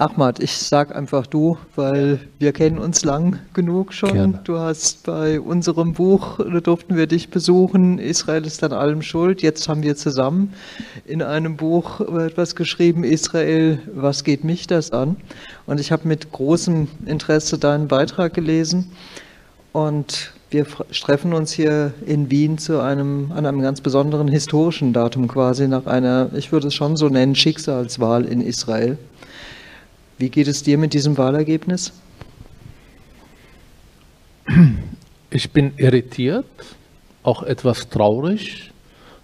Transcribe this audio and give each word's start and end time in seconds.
Ahmad, 0.00 0.42
ich 0.42 0.56
sag 0.56 0.96
einfach 0.96 1.26
du, 1.26 1.58
weil 1.76 2.20
wir 2.38 2.52
kennen 2.52 2.78
uns 2.78 3.04
lang 3.04 3.38
genug 3.52 3.92
schon. 3.92 4.14
Gerne. 4.14 4.40
Du 4.44 4.58
hast 4.58 5.04
bei 5.04 5.38
unserem 5.38 5.92
Buch, 5.92 6.38
da 6.38 6.60
durften 6.60 6.96
wir 6.96 7.06
dich 7.06 7.28
besuchen, 7.28 7.98
Israel 7.98 8.46
ist 8.46 8.64
an 8.64 8.72
allem 8.72 9.02
schuld. 9.02 9.42
Jetzt 9.42 9.68
haben 9.68 9.82
wir 9.82 9.96
zusammen 9.96 10.54
in 11.04 11.20
einem 11.20 11.58
Buch 11.58 12.00
etwas 12.00 12.56
geschrieben, 12.56 13.04
Israel, 13.04 13.78
was 13.94 14.24
geht 14.24 14.42
mich 14.42 14.66
das 14.66 14.90
an? 14.90 15.18
Und 15.66 15.78
ich 15.78 15.92
habe 15.92 16.08
mit 16.08 16.32
großem 16.32 16.88
Interesse 17.04 17.58
deinen 17.58 17.86
Beitrag 17.86 18.32
gelesen 18.32 18.90
und 19.72 20.32
wir 20.48 20.66
treffen 21.02 21.34
uns 21.34 21.52
hier 21.52 21.92
in 22.06 22.30
Wien 22.30 22.56
zu 22.56 22.80
einem, 22.80 23.32
an 23.32 23.44
einem 23.44 23.60
ganz 23.60 23.82
besonderen 23.82 24.28
historischen 24.28 24.94
Datum 24.94 25.28
quasi, 25.28 25.68
nach 25.68 25.84
einer, 25.84 26.30
ich 26.34 26.52
würde 26.52 26.68
es 26.68 26.74
schon 26.74 26.96
so 26.96 27.10
nennen, 27.10 27.34
Schicksalswahl 27.34 28.24
in 28.24 28.40
Israel. 28.40 28.96
Wie 30.20 30.28
geht 30.28 30.48
es 30.48 30.62
dir 30.62 30.76
mit 30.76 30.92
diesem 30.92 31.16
Wahlergebnis? 31.16 31.94
Ich 35.30 35.50
bin 35.50 35.72
irritiert, 35.78 36.44
auch 37.22 37.42
etwas 37.42 37.88
traurig, 37.88 38.70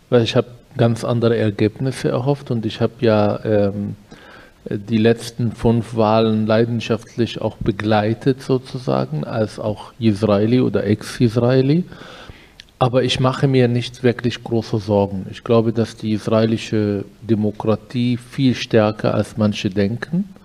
weil 0.08 0.22
ich 0.22 0.36
habe 0.36 0.48
ganz 0.78 1.04
andere 1.04 1.36
Ergebnisse 1.36 2.08
erhofft 2.08 2.50
und 2.50 2.64
ich 2.64 2.80
habe 2.80 2.94
ja 3.00 3.44
ähm, 3.44 3.96
die 4.70 4.96
letzten 4.96 5.52
fünf 5.52 5.96
Wahlen 5.96 6.46
leidenschaftlich 6.46 7.42
auch 7.42 7.58
begleitet 7.58 8.40
sozusagen, 8.40 9.24
als 9.24 9.58
auch 9.58 9.92
Israeli 9.98 10.62
oder 10.62 10.84
Ex-Israeli. 10.84 11.84
Aber 12.78 13.02
ich 13.02 13.20
mache 13.20 13.48
mir 13.48 13.68
nicht 13.68 14.02
wirklich 14.02 14.42
große 14.42 14.78
Sorgen. 14.78 15.26
Ich 15.30 15.44
glaube, 15.44 15.74
dass 15.74 15.96
die 15.96 16.12
israelische 16.12 17.04
Demokratie 17.20 18.16
viel 18.16 18.54
stärker 18.54 19.12
als 19.14 19.36
manche 19.36 19.68
denken 19.68 20.35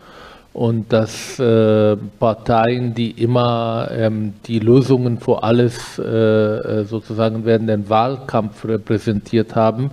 und 0.54 0.92
dass 0.92 1.40
äh, 1.40 1.96
Parteien, 2.20 2.94
die 2.94 3.12
immer 3.12 3.88
ähm, 3.92 4.34
die 4.48 4.60
Lösungen 4.60 5.20
für 5.20 5.44
alles 5.44 5.98
äh, 5.98 6.04
äh, 6.04 6.84
sozusagen 6.84 7.46
während 7.46 7.70
den 7.70 7.88
Wahlkampf 7.88 8.66
repräsentiert 8.66 9.56
haben, 9.56 9.92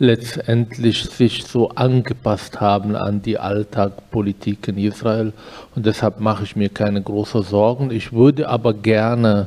letztendlich 0.00 1.04
sich 1.04 1.44
so 1.44 1.68
angepasst 1.70 2.60
haben 2.60 2.96
an 2.96 3.22
die 3.22 3.38
Alltagpolitik 3.38 4.66
in 4.66 4.78
Israel. 4.78 5.32
Und 5.76 5.86
deshalb 5.86 6.18
mache 6.18 6.42
ich 6.42 6.56
mir 6.56 6.70
keine 6.70 7.02
großen 7.02 7.42
Sorgen. 7.44 7.92
Ich 7.92 8.12
würde 8.12 8.48
aber 8.48 8.74
gerne, 8.74 9.46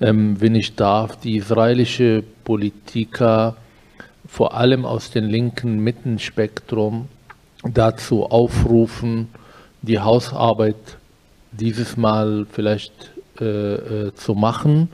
ähm, 0.00 0.38
wenn 0.40 0.54
ich 0.54 0.76
darf, 0.76 1.16
die 1.16 1.36
israelische 1.36 2.22
Politiker, 2.44 3.56
vor 4.28 4.54
allem 4.54 4.84
aus 4.84 5.10
dem 5.10 5.24
linken 5.24 5.82
Mittenspektrum, 5.82 7.08
dazu 7.64 8.24
aufrufen, 8.24 9.28
die 9.82 9.98
Hausarbeit 9.98 10.98
dieses 11.52 11.96
Mal 11.96 12.46
vielleicht 12.50 13.12
äh, 13.40 13.74
äh, 13.74 14.14
zu 14.14 14.34
machen 14.34 14.88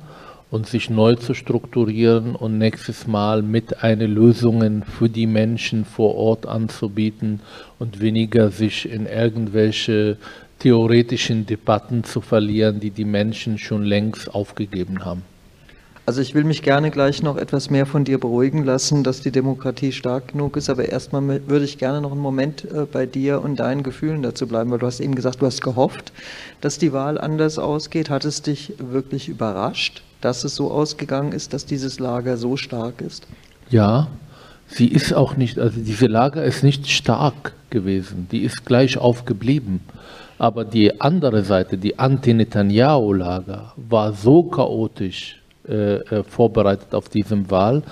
und 0.51 0.67
sich 0.67 0.89
neu 0.89 1.15
zu 1.15 1.35
strukturieren 1.35 2.35
und 2.35 2.59
nächstes 2.59 3.07
Mal 3.07 3.43
mit 3.43 3.83
einer 3.83 4.07
Lösungen 4.07 4.83
für 4.83 5.09
die 5.09 5.27
Menschen 5.27 5.85
vor 5.85 6.15
Ort 6.15 6.47
anzubieten 6.47 7.41
und 7.79 8.01
weniger 8.01 8.51
sich 8.51 8.91
in 8.91 9.07
irgendwelche 9.07 10.17
theoretischen 10.59 11.47
Debatten 11.47 12.03
zu 12.03 12.21
verlieren, 12.21 12.81
die 12.81 12.91
die 12.91 13.05
Menschen 13.05 13.59
schon 13.59 13.85
längst 13.85 14.35
aufgegeben 14.35 15.05
haben. 15.05 15.23
Also 16.09 16.23
ich 16.23 16.35
will 16.35 16.45
mich 16.45 16.63
gerne 16.63 16.91
gleich 16.91 17.23
noch 17.23 17.37
etwas 17.37 17.69
mehr 17.69 17.85
von 17.85 18.05
dir 18.05 18.19
beruhigen 18.19 18.65
lassen, 18.65 19.05
dass 19.05 19.21
die 19.21 19.31
Demokratie 19.31 19.93
stark 19.93 20.29
genug 20.29 20.57
ist, 20.57 20.71
aber 20.71 20.89
erstmal 20.89 21.47
würde 21.47 21.67
ich 21.67 21.77
gerne 21.77 22.01
noch 22.01 22.13
einen 22.13 22.23
Moment 22.23 22.65
äh, 22.65 22.87
bei 22.91 23.05
dir 23.05 23.43
und 23.43 23.61
deinen 23.61 23.83
Gefühlen 23.83 24.23
dazu 24.23 24.47
bleiben, 24.47 24.71
weil 24.71 24.79
du 24.79 24.87
hast 24.87 25.01
eben 25.01 25.15
gesagt, 25.15 25.43
du 25.43 25.45
hast 25.45 25.61
gehofft, 25.61 26.15
dass 26.63 26.79
die 26.79 26.95
Wahl 26.95 27.19
anders 27.19 27.59
ausgeht. 27.59 28.09
Hat 28.09 28.25
es 28.25 28.41
dich 28.41 28.73
wirklich 28.79 29.29
überrascht, 29.29 30.03
dass 30.23 30.45
es 30.45 30.55
so 30.55 30.71
ausgegangen 30.71 31.33
ist, 31.33 31.53
dass 31.53 31.67
dieses 31.67 31.99
Lager 31.99 32.39
so 32.39 32.57
stark 32.57 33.03
ist? 33.03 33.27
Ja, 33.69 34.09
sie 34.67 34.89
ist 34.89 35.13
auch 35.13 35.37
nicht, 35.37 35.59
also 35.59 35.79
diese 35.79 36.07
Lager 36.07 36.43
ist 36.43 36.63
nicht 36.63 36.89
stark 36.89 37.53
gewesen, 37.69 38.29
die 38.33 38.45
ist 38.45 38.65
gleich 38.65 38.97
aufgeblieben. 38.97 39.81
Aber 40.39 40.65
die 40.65 41.03
andere 41.03 41.43
Seite, 41.43 41.77
die 41.77 41.99
Anti-Netanyahu-Lager, 41.99 43.75
war 43.77 44.15
so 44.15 44.45
chaotisch, 44.45 45.38
äh, 45.69 45.97
äh, 45.97 46.23
vorbereitet 46.25 46.95
auf 46.95 47.09
diese 47.09 47.51
Wahl, 47.51 47.83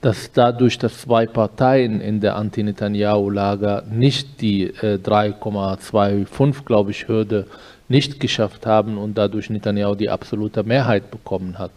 dass 0.00 0.32
dadurch, 0.32 0.78
dass 0.78 1.00
zwei 1.00 1.26
Parteien 1.26 2.00
in 2.00 2.20
der 2.20 2.36
Anti-Netanyahu-Lager 2.36 3.84
nicht 3.90 4.40
die 4.40 4.64
äh, 4.64 4.98
3,25, 5.02 6.64
glaube 6.64 6.92
ich, 6.92 7.08
Hürde 7.08 7.46
nicht 7.88 8.18
geschafft 8.18 8.66
haben 8.66 8.98
und 8.98 9.16
dadurch 9.16 9.48
Netanyahu 9.48 9.94
die 9.94 10.10
absolute 10.10 10.64
Mehrheit 10.64 11.10
bekommen 11.10 11.58
hat. 11.58 11.72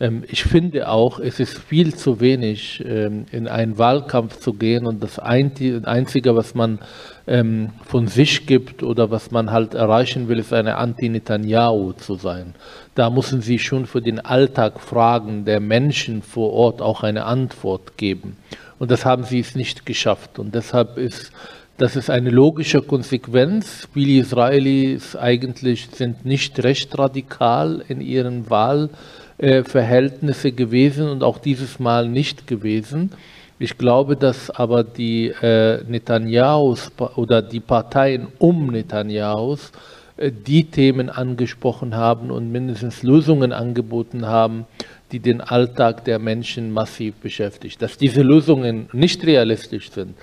Ähm, 0.00 0.24
ich 0.26 0.42
finde 0.44 0.88
auch, 0.88 1.20
es 1.20 1.38
ist 1.38 1.56
viel 1.58 1.94
zu 1.94 2.20
wenig, 2.20 2.82
ähm, 2.84 3.26
in 3.30 3.46
einen 3.46 3.78
Wahlkampf 3.78 4.40
zu 4.40 4.54
gehen 4.54 4.86
und 4.86 5.02
das 5.02 5.18
Einzige, 5.18 6.34
was 6.34 6.54
man 6.54 6.80
ähm, 7.26 7.70
von 7.84 8.08
sich 8.08 8.46
gibt 8.46 8.82
oder 8.82 9.10
was 9.10 9.30
man 9.30 9.52
halt 9.52 9.74
erreichen 9.74 10.28
will, 10.28 10.38
ist 10.38 10.52
eine 10.52 10.76
Anti-Netanyahu 10.76 11.92
zu 11.92 12.16
sein. 12.16 12.54
Da 12.94 13.10
müssen 13.10 13.40
Sie 13.40 13.58
schon 13.58 13.86
für 13.86 14.00
den 14.00 14.20
Alltag 14.20 14.80
Fragen 14.80 15.44
der 15.44 15.60
Menschen 15.60 16.22
vor 16.22 16.52
Ort 16.52 16.80
auch 16.80 17.02
eine 17.02 17.24
Antwort 17.24 17.96
geben. 17.96 18.36
Und 18.78 18.90
das 18.90 19.04
haben 19.04 19.24
Sie 19.24 19.40
es 19.40 19.56
nicht 19.56 19.84
geschafft. 19.84 20.38
Und 20.38 20.54
deshalb 20.54 20.96
ist 20.96 21.32
das 21.76 21.96
ist 21.96 22.08
eine 22.08 22.30
logische 22.30 22.82
Konsequenz. 22.82 23.88
Viele 23.92 24.20
Israelis 24.20 25.16
eigentlich 25.16 25.88
sind 25.90 26.24
nicht 26.24 26.62
recht 26.62 26.96
radikal 26.96 27.84
in 27.88 28.00
ihren 28.00 28.48
Wahlverhältnissen 28.48 30.54
gewesen 30.54 31.08
und 31.08 31.24
auch 31.24 31.38
dieses 31.38 31.80
Mal 31.80 32.08
nicht 32.08 32.46
gewesen. 32.46 33.10
Ich 33.58 33.76
glaube, 33.76 34.14
dass 34.14 34.50
aber 34.50 34.84
die 34.84 35.32
äh, 35.42 35.82
Netanyahus 35.82 36.92
oder 37.16 37.42
die 37.42 37.58
Parteien 37.58 38.28
um 38.38 38.68
Netanyahus 38.68 39.70
äh, 39.70 39.72
die 40.18 40.64
Themen 40.64 41.10
angesprochen 41.10 41.96
haben 41.96 42.30
und 42.30 42.52
mindestens 42.52 43.02
Lösungen 43.02 43.52
angeboten 43.52 44.26
haben, 44.26 44.66
die 45.12 45.18
den 45.18 45.40
Alltag 45.40 46.04
der 46.04 46.18
Menschen 46.18 46.72
massiv 46.72 47.14
beschäftigt. 47.16 47.82
Dass 47.82 47.98
diese 47.98 48.22
Lösungen 48.22 48.88
nicht 48.92 49.24
realistisch 49.24 49.90
sind, 49.90 50.14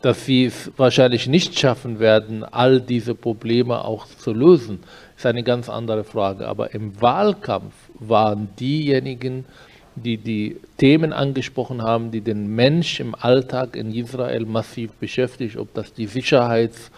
dass 0.00 0.26
sie 0.26 0.46
es 0.46 0.70
wahrscheinlich 0.76 1.26
nicht 1.28 1.58
schaffen 1.58 1.98
werden, 1.98 2.44
all 2.44 2.80
diese 2.80 3.14
Probleme 3.14 3.84
auch 3.84 4.06
zu 4.06 4.32
lösen, 4.32 4.80
ist 5.16 5.26
eine 5.26 5.42
ganz 5.42 5.68
andere 5.68 6.04
Frage. 6.04 6.48
Aber 6.48 6.74
im 6.74 7.00
Wahlkampf 7.00 7.74
waren 7.98 8.48
diejenigen, 8.58 9.44
die 9.96 10.16
die 10.16 10.56
Themen 10.78 11.12
angesprochen 11.12 11.82
haben, 11.82 12.10
die 12.10 12.20
den 12.20 12.54
Mensch 12.54 12.98
im 12.98 13.14
Alltag 13.14 13.76
in 13.76 13.94
Israel 13.94 14.44
massiv 14.44 14.92
beschäftigt, 14.92 15.56
ob 15.56 15.72
das 15.74 15.92
die 15.92 16.06
Sicherheits- 16.06 16.90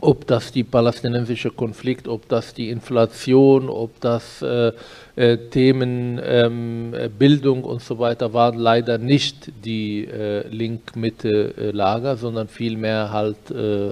ob 0.00 0.26
das 0.26 0.52
die 0.52 0.64
palästinensische 0.64 1.50
Konflikt, 1.50 2.06
ob 2.06 2.28
das 2.28 2.52
die 2.52 2.68
Inflation, 2.70 3.68
ob 3.70 3.98
das 4.00 4.42
äh, 4.42 4.72
äh, 5.16 5.38
Themen 5.48 6.20
ähm, 6.22 6.94
Bildung 7.18 7.64
und 7.64 7.82
so 7.82 7.98
weiter 7.98 8.34
waren 8.34 8.58
leider 8.58 8.98
nicht 8.98 9.52
die 9.64 10.04
äh, 10.04 10.46
Link-Mitte-Lager, 10.48 12.16
sondern 12.18 12.48
vielmehr 12.48 13.10
halt 13.10 13.50
äh, 13.50 13.88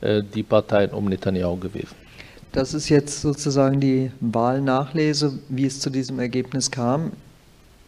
äh, 0.00 0.22
die 0.22 0.44
Parteien 0.44 0.90
um 0.90 1.06
Netanyahu 1.06 1.56
gewesen. 1.56 1.96
Das 2.52 2.74
ist 2.74 2.88
jetzt 2.88 3.20
sozusagen 3.20 3.80
die 3.80 4.12
Wahlnachlese, 4.20 5.38
wie 5.48 5.66
es 5.66 5.80
zu 5.80 5.90
diesem 5.90 6.18
Ergebnis 6.20 6.70
kam. 6.70 7.12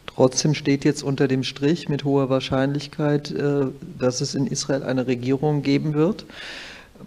Trotzdem 0.06 0.54
steht 0.54 0.84
jetzt 0.84 1.02
unter 1.02 1.26
dem 1.26 1.42
Strich 1.42 1.88
mit 1.88 2.04
hoher 2.04 2.28
Wahrscheinlichkeit, 2.28 3.30
äh, 3.30 3.66
dass 4.00 4.20
es 4.20 4.34
in 4.34 4.48
Israel 4.48 4.82
eine 4.82 5.06
Regierung 5.06 5.62
geben 5.62 5.94
wird 5.94 6.26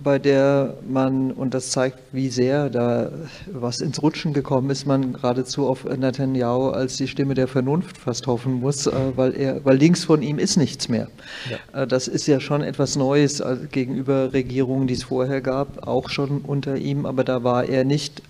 bei 0.03 0.19
der 0.19 0.75
man, 0.87 1.31
und 1.31 1.53
das 1.53 1.71
zeigt, 1.71 1.97
wie 2.11 2.29
sehr 2.29 2.69
da 2.69 3.11
was 3.51 3.81
ins 3.81 4.01
Rutschen 4.01 4.33
gekommen 4.33 4.69
ist, 4.69 4.85
man 4.85 5.13
geradezu 5.13 5.67
auf 5.67 5.85
Netanyahu 5.85 6.69
als 6.69 6.97
die 6.97 7.07
Stimme 7.07 7.33
der 7.33 7.47
Vernunft 7.47 7.97
fast 7.97 8.27
hoffen 8.27 8.59
muss, 8.61 8.87
äh, 8.87 8.91
weil, 9.15 9.35
er, 9.35 9.63
weil 9.65 9.77
links 9.77 10.03
von 10.03 10.21
ihm 10.21 10.39
ist 10.39 10.57
nichts 10.57 10.89
mehr. 10.89 11.07
Ja. 11.49 11.83
Äh, 11.83 11.87
das 11.87 12.07
ist 12.07 12.27
ja 12.27 12.39
schon 12.39 12.61
etwas 12.61 12.95
Neues 12.95 13.39
äh, 13.39 13.57
gegenüber 13.71 14.33
Regierungen, 14.33 14.87
die 14.87 14.93
es 14.93 15.03
vorher 15.03 15.41
gab, 15.41 15.87
auch 15.87 16.09
schon 16.09 16.41
unter 16.41 16.75
ihm, 16.75 17.05
aber 17.05 17.23
da 17.23 17.43
war 17.43 17.65
er 17.65 17.83
nicht 17.83 18.21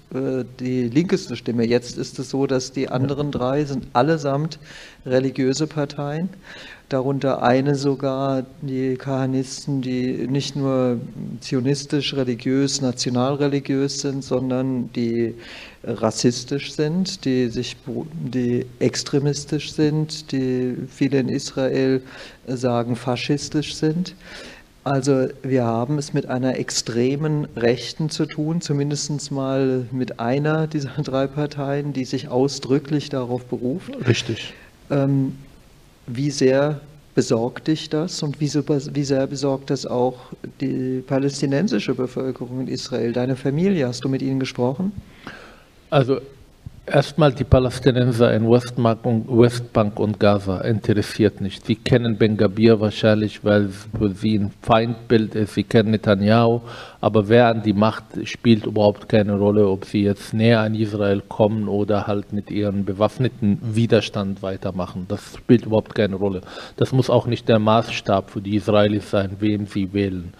die 0.59 0.83
linkeste 0.83 1.35
Stimme. 1.35 1.65
Jetzt 1.65 1.97
ist 1.97 2.19
es 2.19 2.29
so, 2.29 2.47
dass 2.47 2.71
die 2.71 2.87
anderen 2.87 3.31
drei 3.31 3.65
sind 3.65 3.87
allesamt 3.91 4.59
religiöse 5.05 5.67
Parteien 5.67 6.29
darunter 6.89 7.41
eine 7.41 7.75
sogar, 7.75 8.45
die 8.61 8.95
Kahanisten, 8.95 9.81
die 9.81 10.27
nicht 10.27 10.55
nur 10.55 10.99
zionistisch, 11.39 12.13
religiös, 12.13 12.81
nationalreligiös 12.81 14.01
sind, 14.01 14.23
sondern 14.23 14.91
die 14.93 15.33
rassistisch 15.83 16.73
sind, 16.73 17.25
die 17.25 17.49
sich 17.49 17.75
die 18.11 18.65
extremistisch 18.79 19.73
sind, 19.73 20.31
die 20.31 20.75
viele 20.89 21.19
in 21.19 21.29
Israel 21.29 22.01
sagen 22.47 22.95
faschistisch 22.95 23.75
sind. 23.75 24.15
Also 24.83 25.29
wir 25.41 25.63
haben 25.63 25.97
es 25.97 26.13
mit 26.13 26.27
einer 26.27 26.59
extremen 26.59 27.47
Rechten 27.55 28.11
zu 28.11 28.27
tun, 28.27 28.61
zumindest 28.61 29.31
mal 29.31 29.87
mit 29.91 30.19
einer 30.19 30.67
dieser 30.67 30.89
drei 31.03 31.25
Parteien, 31.25 31.91
die 31.91 32.05
sich 32.05 32.29
ausdrücklich 32.29 33.09
darauf 33.09 33.45
beruft. 33.45 33.91
Richtig. 34.07 34.53
Ähm, 34.91 35.35
wie 36.07 36.31
sehr 36.31 36.79
besorgt 37.13 37.67
dich 37.67 37.89
das 37.89 38.21
und 38.21 38.41
wie, 38.41 38.53
wie 38.53 39.03
sehr 39.03 39.25
besorgt 39.27 39.69
das 39.69 39.85
auch 39.85 40.33
die 40.59 41.01
palästinensische 41.05 41.95
Bevölkerung 41.95 42.61
in 42.61 42.67
Israel? 42.67 43.13
Deine 43.13 43.35
Familie, 43.35 43.87
hast 43.87 44.03
du 44.03 44.09
mit 44.09 44.21
ihnen 44.21 44.39
gesprochen? 44.39 44.91
Also 45.89 46.19
Erstmal 46.87 47.33
die 47.33 47.43
Palästinenser 47.43 48.31
in 48.35 48.47
Westbank 48.47 49.03
und, 49.05 49.27
Westbank 49.27 49.99
und 49.99 50.19
Gaza 50.19 50.61
interessiert 50.61 51.41
nicht. 51.41 51.65
Sie 51.65 51.75
kennen 51.75 52.15
Ben 52.15 52.37
Gabir 52.37 52.79
wahrscheinlich, 52.79 53.43
weil 53.43 53.69
sie 54.13 54.37
ein 54.37 54.51
Feindbild 54.61 55.33
ist. 55.33 55.55
Sie 55.55 55.63
kennen 55.63 55.89
Netanyahu, 55.89 56.61
aber 57.01 57.27
wer 57.27 57.47
an 57.47 57.63
die 57.63 57.73
Macht 57.73 58.03
spielt 58.25 58.67
überhaupt 58.67 59.09
keine 59.09 59.33
Rolle, 59.33 59.67
ob 59.67 59.85
sie 59.85 60.03
jetzt 60.03 60.35
näher 60.35 60.59
an 60.59 60.75
Israel 60.75 61.23
kommen 61.27 61.67
oder 61.69 62.05
halt 62.05 62.33
mit 62.33 62.51
ihrem 62.51 62.85
bewaffneten 62.85 63.57
Widerstand 63.63 64.43
weitermachen. 64.43 65.05
Das 65.07 65.37
spielt 65.37 65.65
überhaupt 65.65 65.95
keine 65.95 66.17
Rolle. 66.17 66.41
Das 66.77 66.91
muss 66.91 67.09
auch 67.09 67.25
nicht 67.25 67.49
der 67.49 67.57
Maßstab 67.57 68.29
für 68.29 68.41
die 68.41 68.57
Israelis 68.57 69.09
sein, 69.09 69.37
wem 69.39 69.65
sie 69.65 69.91
wählen. 69.91 70.35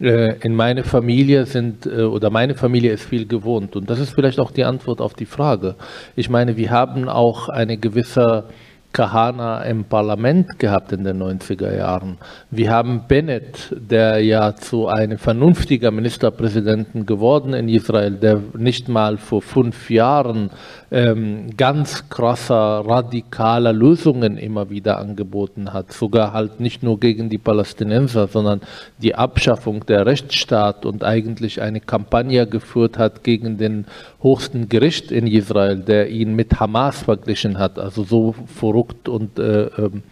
Äh, 0.00 0.36
in 0.44 0.54
meine 0.54 0.84
Familie 0.84 1.44
sind 1.44 1.86
äh, 1.86 2.02
oder 2.02 2.30
meine 2.30 2.54
Familie 2.54 2.92
ist 2.92 3.04
viel 3.04 3.26
gewohnt 3.26 3.74
und 3.74 3.90
das 3.90 3.98
ist 3.98 4.10
vielleicht 4.10 4.38
auch 4.38 4.52
die 4.52 4.64
Antwort 4.64 5.00
auf 5.00 5.14
die 5.14 5.26
Frage. 5.26 5.74
Ich 6.14 6.30
meine, 6.30 6.56
wir 6.56 6.70
haben 6.70 7.08
auch 7.08 7.48
eine 7.48 7.76
gewisse 7.76 8.44
Kahana 8.92 9.62
im 9.62 9.84
Parlament 9.84 10.58
gehabt 10.58 10.92
in 10.92 11.04
den 11.04 11.22
90er 11.22 11.76
Jahren. 11.76 12.18
Wir 12.50 12.70
haben 12.70 13.02
Bennett, 13.06 13.74
der 13.78 14.24
ja 14.24 14.56
zu 14.56 14.88
einem 14.88 15.18
vernünftigen 15.18 15.94
Ministerpräsidenten 15.94 17.06
geworden 17.06 17.54
in 17.54 17.68
Israel, 17.68 18.12
der 18.12 18.40
nicht 18.56 18.88
mal 18.88 19.18
vor 19.18 19.42
fünf 19.42 19.90
Jahren 19.90 20.50
ähm, 20.90 21.50
ganz 21.56 22.08
krasser, 22.08 22.82
radikaler 22.86 23.72
Lösungen 23.72 24.38
immer 24.38 24.70
wieder 24.70 24.98
angeboten 24.98 25.72
hat. 25.72 25.92
Sogar 25.92 26.32
halt 26.32 26.60
nicht 26.60 26.82
nur 26.82 26.98
gegen 26.98 27.28
die 27.28 27.38
Palästinenser, 27.38 28.26
sondern 28.26 28.62
die 29.02 29.14
Abschaffung 29.14 29.84
der 29.86 30.06
Rechtsstaat 30.06 30.86
und 30.86 31.04
eigentlich 31.04 31.60
eine 31.60 31.80
Kampagne 31.80 32.46
geführt 32.46 32.96
hat 32.98 33.22
gegen 33.22 33.58
den 33.58 33.84
höchsten 34.22 34.68
Gericht 34.68 35.12
in 35.12 35.26
Israel, 35.26 35.76
der 35.76 36.08
ihn 36.10 36.34
mit 36.34 36.58
Hamas 36.58 37.02
verglichen 37.02 37.58
hat. 37.58 37.78
Also 37.78 38.02
so 38.02 38.34
verrückt 38.78 39.08
und 39.08 39.38
äh, 39.38 39.66
ähm, 39.78 40.02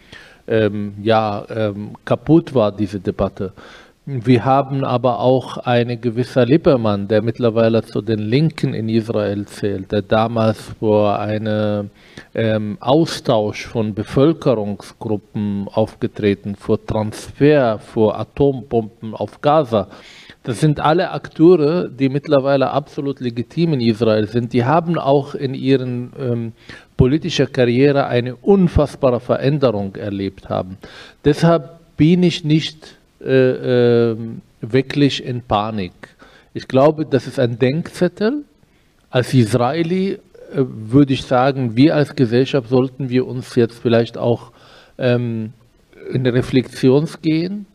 ähm, 0.49 0.95
ja, 1.03 1.45
ähm, 1.51 1.91
kaputt 2.05 2.55
war 2.55 2.73
diese 2.73 3.01
Debatte. 3.01 3.53
Wir 4.09 4.45
haben 4.45 4.85
aber 4.85 5.19
auch 5.19 5.57
einen 5.57 6.01
gewisser 6.01 6.47
Liebermann, 6.47 7.09
der 7.09 7.23
mittlerweile 7.23 7.83
zu 7.83 8.01
den 8.01 8.21
Linken 8.21 8.73
in 8.73 8.89
Israel 8.89 9.47
zählt, 9.47 9.91
der 9.91 10.03
damals 10.03 10.61
vor 10.79 11.19
einem 11.19 11.91
ähm, 12.33 12.77
Austausch 12.79 13.67
von 13.67 13.95
Bevölkerungsgruppen 13.95 15.67
aufgetreten, 15.67 16.55
vor 16.55 16.87
Transfer, 16.87 17.81
vor 17.81 18.17
Atombomben 18.17 19.13
auf 19.13 19.41
Gaza. 19.41 19.89
Das 20.45 20.61
sind 20.61 20.79
alle 20.79 21.11
Akteure, 21.11 21.89
die 21.89 22.09
mittlerweile 22.09 22.71
absolut 22.71 23.19
legitim 23.19 23.73
in 23.73 23.81
Israel 23.81 24.29
sind. 24.29 24.53
Die 24.53 24.65
haben 24.65 24.97
auch 24.97 25.35
in 25.35 25.55
ihren 25.55 26.13
ähm, 26.17 26.53
politischer 26.97 27.47
Karriere 27.47 28.07
eine 28.07 28.37
unfassbare 28.37 29.21
Veränderung 29.21 29.95
erlebt 29.97 30.49
haben. 30.49 30.79
Deshalb 31.25 31.79
bin 31.97 32.23
ich 32.23 32.45
nicht 32.45 32.97
äh, 33.21 34.11
äh, 34.11 34.17
wirklich 34.61 35.25
in 35.25 35.43
Panik. 35.43 35.93
Ich 36.55 36.69
glaube, 36.69 37.05
das 37.05 37.27
ist 37.27 37.39
ein 37.39 37.59
Denkzettel. 37.59 38.45
Als 39.11 39.35
Israeli 39.35 40.13
äh, 40.13 40.19
würde 40.55 41.13
ich 41.13 41.23
sagen, 41.23 41.77
wir 41.77 41.95
als 41.95 42.15
Gesellschaft 42.15 42.69
sollten 42.69 43.09
wir 43.09 43.27
uns 43.27 43.55
jetzt 43.55 43.79
vielleicht 43.79 44.17
auch 44.17 44.53
ähm, 44.99 45.53
in 46.13 46.27
Reflexion 46.27 47.09
gehen, 47.23 47.67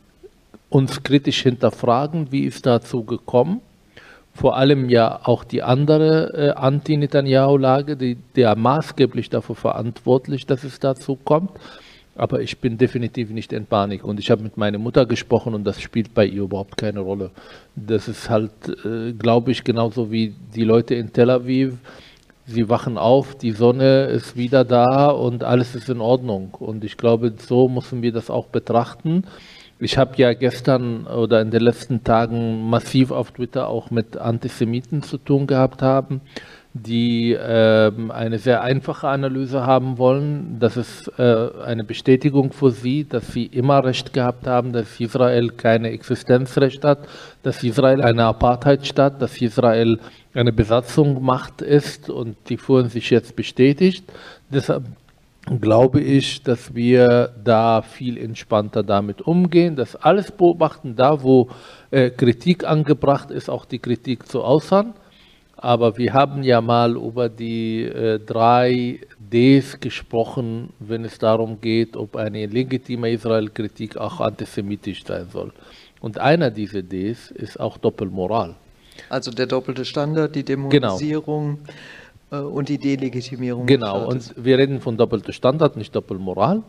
uns 0.68 1.02
kritisch 1.02 1.42
hinterfragen, 1.42 2.28
wie 2.30 2.44
ist 2.44 2.66
dazu 2.66 3.04
gekommen. 3.04 3.60
Vor 4.34 4.56
allem 4.56 4.88
ja 4.88 5.20
auch 5.24 5.44
die 5.44 5.62
andere 5.62 6.32
äh, 6.34 6.50
Anti-Netanyahu-Lage, 6.50 7.96
die, 7.96 8.16
die 8.34 8.40
ja 8.40 8.54
maßgeblich 8.54 9.28
dafür 9.28 9.54
verantwortlich, 9.54 10.46
dass 10.46 10.64
es 10.64 10.78
dazu 10.78 11.16
kommt. 11.16 11.50
Aber 12.14 12.40
ich 12.40 12.58
bin 12.58 12.78
definitiv 12.78 13.30
nicht 13.30 13.52
in 13.52 13.66
Panik. 13.66 14.04
Und 14.04 14.18
ich 14.20 14.30
habe 14.30 14.42
mit 14.42 14.56
meiner 14.56 14.78
Mutter 14.78 15.06
gesprochen 15.06 15.54
und 15.54 15.64
das 15.64 15.80
spielt 15.80 16.14
bei 16.14 16.26
ihr 16.26 16.42
überhaupt 16.42 16.76
keine 16.76 17.00
Rolle. 17.00 17.30
Das 17.76 18.08
ist 18.08 18.30
halt, 18.30 18.52
äh, 18.84 19.12
glaube 19.12 19.50
ich, 19.50 19.64
genauso 19.64 20.10
wie 20.10 20.34
die 20.54 20.64
Leute 20.64 20.94
in 20.94 21.12
Tel 21.12 21.30
Aviv. 21.30 21.74
Sie 22.46 22.68
wachen 22.68 22.98
auf, 22.98 23.36
die 23.36 23.52
Sonne 23.52 24.06
ist 24.06 24.36
wieder 24.36 24.64
da 24.64 25.08
und 25.08 25.44
alles 25.44 25.74
ist 25.74 25.88
in 25.88 26.00
Ordnung. 26.00 26.54
Und 26.58 26.84
ich 26.84 26.96
glaube, 26.96 27.32
so 27.38 27.68
müssen 27.68 28.02
wir 28.02 28.12
das 28.12 28.30
auch 28.30 28.46
betrachten. 28.46 29.24
Ich 29.82 29.98
habe 29.98 30.12
ja 30.16 30.32
gestern 30.32 31.06
oder 31.06 31.40
in 31.40 31.50
den 31.50 31.62
letzten 31.62 32.04
Tagen 32.04 32.70
massiv 32.70 33.10
auf 33.10 33.32
Twitter 33.32 33.68
auch 33.68 33.90
mit 33.90 34.16
Antisemiten 34.16 35.02
zu 35.02 35.18
tun 35.18 35.46
gehabt 35.46 35.82
haben 35.82 36.20
die 36.74 37.32
äh, 37.32 37.92
eine 38.08 38.38
sehr 38.38 38.62
einfache 38.62 39.08
Analyse 39.08 39.66
haben 39.66 39.98
wollen. 39.98 40.56
Das 40.58 40.76
ist 40.78 41.08
äh, 41.18 41.48
eine 41.64 41.84
Bestätigung 41.84 42.52
für 42.52 42.70
sie, 42.70 43.04
dass 43.04 43.32
sie 43.32 43.44
immer 43.44 43.84
recht 43.84 44.12
gehabt 44.14 44.46
haben, 44.46 44.72
dass 44.72 44.98
Israel 44.98 45.50
keine 45.50 45.90
Existenzrecht 45.90 46.82
hat, 46.84 47.00
dass 47.42 47.62
Israel 47.62 48.00
eine 48.00 48.24
Apartheidstaat, 48.24 49.20
dass 49.20 49.40
Israel 49.42 49.98
eine 50.32 50.52
Besatzungsmacht 50.52 51.60
ist 51.60 52.08
und 52.08 52.36
die 52.48 52.56
fühlen 52.56 52.88
sich 52.88 53.10
jetzt 53.10 53.36
bestätigt. 53.36 54.10
Deshalb 54.48 54.84
glaube 55.60 56.00
ich, 56.00 56.42
dass 56.42 56.74
wir 56.74 57.34
da 57.42 57.82
viel 57.82 58.16
entspannter 58.16 58.82
damit 58.82 59.22
umgehen, 59.22 59.76
dass 59.76 59.96
alles 59.96 60.30
beobachten, 60.30 60.94
da 60.96 61.22
wo 61.22 61.48
äh, 61.90 62.10
Kritik 62.10 62.64
angebracht 62.64 63.30
ist, 63.30 63.50
auch 63.50 63.64
die 63.64 63.78
Kritik 63.80 64.28
zu 64.28 64.42
äußern 64.42 64.94
aber 65.62 65.96
wir 65.96 66.12
haben 66.12 66.42
ja 66.42 66.60
mal 66.60 66.96
über 66.96 67.28
die 67.28 67.84
äh, 67.84 68.18
drei 68.18 68.98
Ds 69.20 69.78
gesprochen, 69.78 70.70
wenn 70.80 71.04
es 71.04 71.18
darum 71.18 71.60
geht, 71.60 71.96
ob 71.96 72.16
eine 72.16 72.46
legitime 72.46 73.12
Israel-Kritik 73.12 73.96
auch 73.96 74.20
antisemitisch 74.20 75.04
sein 75.04 75.28
soll. 75.32 75.52
Und 76.00 76.18
einer 76.18 76.50
dieser 76.50 76.82
Ds 76.82 77.30
ist 77.30 77.60
auch 77.60 77.78
Doppelmoral. 77.78 78.56
Also 79.08 79.30
der 79.30 79.46
doppelte 79.46 79.84
Standard, 79.84 80.34
die 80.34 80.44
genau. 80.44 80.68
Dämonisierung 80.68 81.58
genau. 81.58 81.70
Äh, 82.32 82.36
und 82.36 82.68
die 82.68 82.78
Delegitimierung. 82.78 83.66
Genau, 83.66 84.06
und 84.08 84.34
wir 84.36 84.58
reden 84.58 84.80
von 84.80 84.96
doppelter 84.96 85.32
Standard, 85.32 85.76
nicht 85.76 85.94
Doppelmoral. 85.94 86.62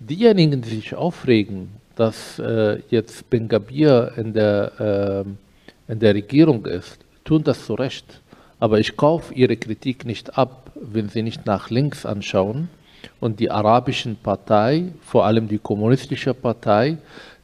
Diejenigen, 0.00 0.60
die 0.62 0.70
sich 0.70 0.94
aufregen, 0.94 1.68
dass 1.94 2.38
äh, 2.38 2.80
jetzt 2.90 3.30
Ben 3.30 3.48
Gabir 3.48 4.12
in 4.16 4.32
der, 4.32 5.24
äh, 5.88 5.92
in 5.92 5.98
der 5.98 6.14
Regierung 6.14 6.66
ist, 6.66 6.98
tun 7.24 7.44
das 7.44 7.66
zu 7.66 7.74
Recht. 7.74 8.20
Aber 8.58 8.78
ich 8.78 8.96
kaufe 8.96 9.32
ihre 9.34 9.56
Kritik 9.56 10.04
nicht 10.04 10.36
ab, 10.36 10.72
wenn 10.74 11.08
sie 11.08 11.22
nicht 11.22 11.46
nach 11.46 11.70
links 11.70 12.04
anschauen 12.04 12.68
und 13.20 13.40
die 13.40 13.50
arabischen 13.50 14.16
Partei, 14.16 14.92
vor 15.02 15.24
allem 15.24 15.48
die 15.48 15.58
kommunistische 15.58 16.34
Partei, 16.34 16.98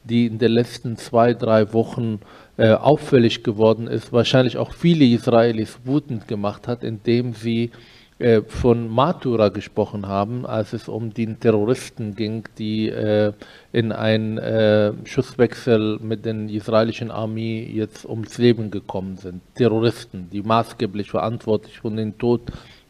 die 0.07 0.25
in 0.25 0.39
den 0.39 0.51
letzten 0.51 0.97
zwei, 0.97 1.33
drei 1.33 1.73
Wochen 1.73 2.19
äh, 2.57 2.71
auffällig 2.71 3.43
geworden 3.43 3.87
ist, 3.87 4.11
wahrscheinlich 4.11 4.57
auch 4.57 4.73
viele 4.73 5.05
Israelis 5.05 5.79
wütend 5.83 6.27
gemacht 6.27 6.67
hat, 6.67 6.83
indem 6.83 7.33
sie 7.33 7.71
äh, 8.19 8.41
von 8.41 8.89
Matura 8.89 9.49
gesprochen 9.49 10.07
haben, 10.07 10.47
als 10.47 10.73
es 10.73 10.87
um 10.87 11.13
die 11.13 11.35
Terroristen 11.35 12.15
ging, 12.15 12.45
die 12.57 12.89
äh, 12.89 13.31
in 13.71 13.91
einen 13.91 14.39
äh, 14.39 14.91
Schusswechsel 15.05 15.99
mit 16.01 16.25
den 16.25 16.49
israelischen 16.49 17.11
Armee 17.11 17.63
jetzt 17.71 18.05
ums 18.05 18.39
Leben 18.39 18.71
gekommen 18.71 19.17
sind. 19.17 19.41
Terroristen, 19.53 20.29
die 20.31 20.41
maßgeblich 20.41 21.11
verantwortlich 21.11 21.79
für 21.79 21.91
den 21.91 22.17
Tod 22.17 22.41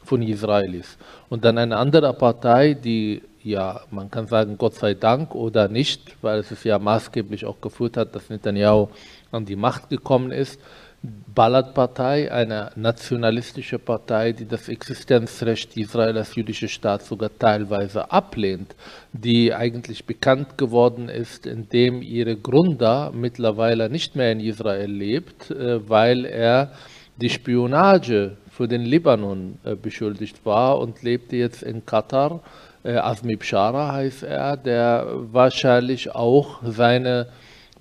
von 0.01 0.21
Israelis. 0.21 0.97
Und 1.27 1.43
dann 1.43 1.57
eine 1.57 1.75
andere 1.75 2.13
Partei, 2.13 2.73
die 2.73 3.21
ja, 3.49 3.81
man 3.91 4.11
kann 4.11 4.27
sagen, 4.27 4.57
Gott 4.57 4.75
sei 4.75 4.93
Dank 4.93 5.33
oder 5.35 5.67
nicht, 5.67 6.15
weil 6.21 6.39
es 6.39 6.63
ja 6.63 6.79
maßgeblich 6.79 7.45
auch 7.45 7.61
geführt 7.61 7.97
hat, 7.97 8.15
dass 8.15 8.29
Netanyahu 8.29 8.89
an 9.31 9.45
die 9.45 9.55
Macht 9.55 9.89
gekommen 9.89 10.31
ist, 10.31 10.59
Balad-Partei, 11.03 12.31
eine 12.31 12.71
nationalistische 12.75 13.77
Partei, 13.77 14.31
die 14.31 14.47
das 14.47 14.67
Existenzrecht 14.67 15.77
Israel 15.77 16.17
als 16.17 16.35
jüdischer 16.35 16.67
Staat 16.67 17.03
sogar 17.03 17.29
teilweise 17.37 18.11
ablehnt, 18.11 18.75
die 19.13 19.53
eigentlich 19.53 20.05
bekannt 20.05 20.57
geworden 20.57 21.07
ist, 21.07 21.45
indem 21.45 22.01
ihre 22.01 22.35
Gründer 22.35 23.11
mittlerweile 23.13 23.89
nicht 23.89 24.15
mehr 24.15 24.31
in 24.31 24.39
Israel 24.39 24.91
lebt, 24.91 25.51
äh, 25.51 25.87
weil 25.87 26.25
er 26.25 26.71
die 27.21 27.29
Spionage 27.29 28.37
für 28.49 28.67
den 28.67 28.81
Libanon 28.81 29.59
äh, 29.63 29.75
beschuldigt 29.75 30.45
war 30.45 30.79
und 30.79 31.03
lebte 31.03 31.35
jetzt 31.35 31.61
in 31.61 31.85
Katar. 31.85 32.41
Äh, 32.87 32.95
Azmi 32.95 33.35
Bshara 33.35 33.91
heißt 33.91 34.23
er, 34.23 34.55
der 34.55 35.07
wahrscheinlich 35.31 36.15
auch 36.15 36.61
seine 36.63 37.27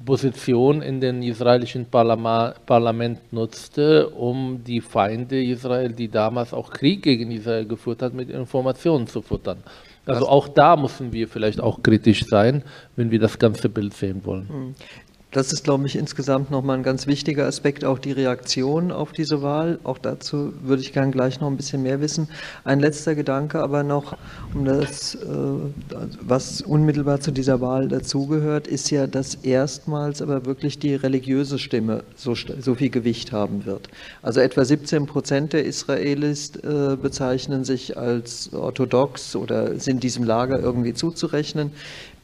Position 0.04 0.82
in 0.82 1.00
den 1.00 1.22
israelischen 1.22 1.86
Parlament 1.86 3.32
nutzte, 3.32 4.08
um 4.10 4.62
die 4.64 4.80
Feinde 4.80 5.42
Israel, 5.42 5.92
die 5.92 6.08
damals 6.08 6.52
auch 6.52 6.70
Krieg 6.70 7.02
gegen 7.02 7.30
Israel 7.30 7.66
geführt 7.66 8.02
hat, 8.02 8.12
mit 8.12 8.28
Informationen 8.28 9.06
zu 9.06 9.22
futtern. 9.22 9.62
Also 10.04 10.28
auch 10.28 10.48
da 10.48 10.76
müssen 10.76 11.12
wir 11.12 11.26
vielleicht 11.28 11.60
auch 11.60 11.82
kritisch 11.82 12.26
sein, 12.26 12.62
wenn 12.94 13.10
wir 13.10 13.18
das 13.18 13.38
ganze 13.38 13.68
Bild 13.68 13.94
sehen 13.94 14.25
wollen. 14.25 14.75
Das 15.37 15.52
ist, 15.52 15.64
glaube 15.64 15.87
ich, 15.87 15.97
insgesamt 15.97 16.50
nochmal 16.50 16.78
ein 16.78 16.83
ganz 16.83 17.07
wichtiger 17.07 17.45
Aspekt, 17.45 17.85
auch 17.85 17.99
die 17.99 18.12
Reaktion 18.12 18.90
auf 18.90 19.12
diese 19.12 19.43
Wahl. 19.43 19.78
Auch 19.85 19.99
dazu 19.99 20.55
würde 20.62 20.81
ich 20.81 20.95
gerne 20.95 21.12
gleich 21.12 21.43
noch 21.43 21.49
ein 21.49 21.59
bisschen 21.59 21.83
mehr 21.83 22.00
wissen. 22.00 22.28
Ein 22.64 22.81
letzter 22.81 23.14
Gedanke 23.14 23.61
aber 23.61 23.83
noch, 23.83 24.16
um 24.55 24.64
das, 24.64 25.14
äh, 25.14 25.19
was 26.23 26.62
unmittelbar 26.62 27.21
zu 27.21 27.33
dieser 27.33 27.61
Wahl 27.61 27.88
dazugehört, 27.88 28.66
ist 28.66 28.90
ja, 28.90 29.07
dass 29.07 29.35
erstmals 29.35 30.23
aber 30.23 30.47
wirklich 30.47 30.78
die 30.78 30.95
religiöse 30.95 31.59
Stimme 31.59 32.02
so, 32.14 32.35
so 32.35 32.75
viel 32.75 32.88
Gewicht 32.88 33.31
haben 33.31 33.66
wird. 33.66 33.90
Also 34.23 34.40
etwa 34.40 34.64
17 34.64 35.05
Prozent 35.05 35.52
der 35.52 35.66
Israelis 35.66 36.57
äh, 36.57 36.97
bezeichnen 36.97 37.62
sich 37.64 37.99
als 37.99 38.55
orthodox 38.55 39.37
oder 39.37 39.78
sind 39.78 40.02
diesem 40.02 40.25
Lager 40.25 40.59
irgendwie 40.59 40.95
zuzurechnen. 40.95 41.73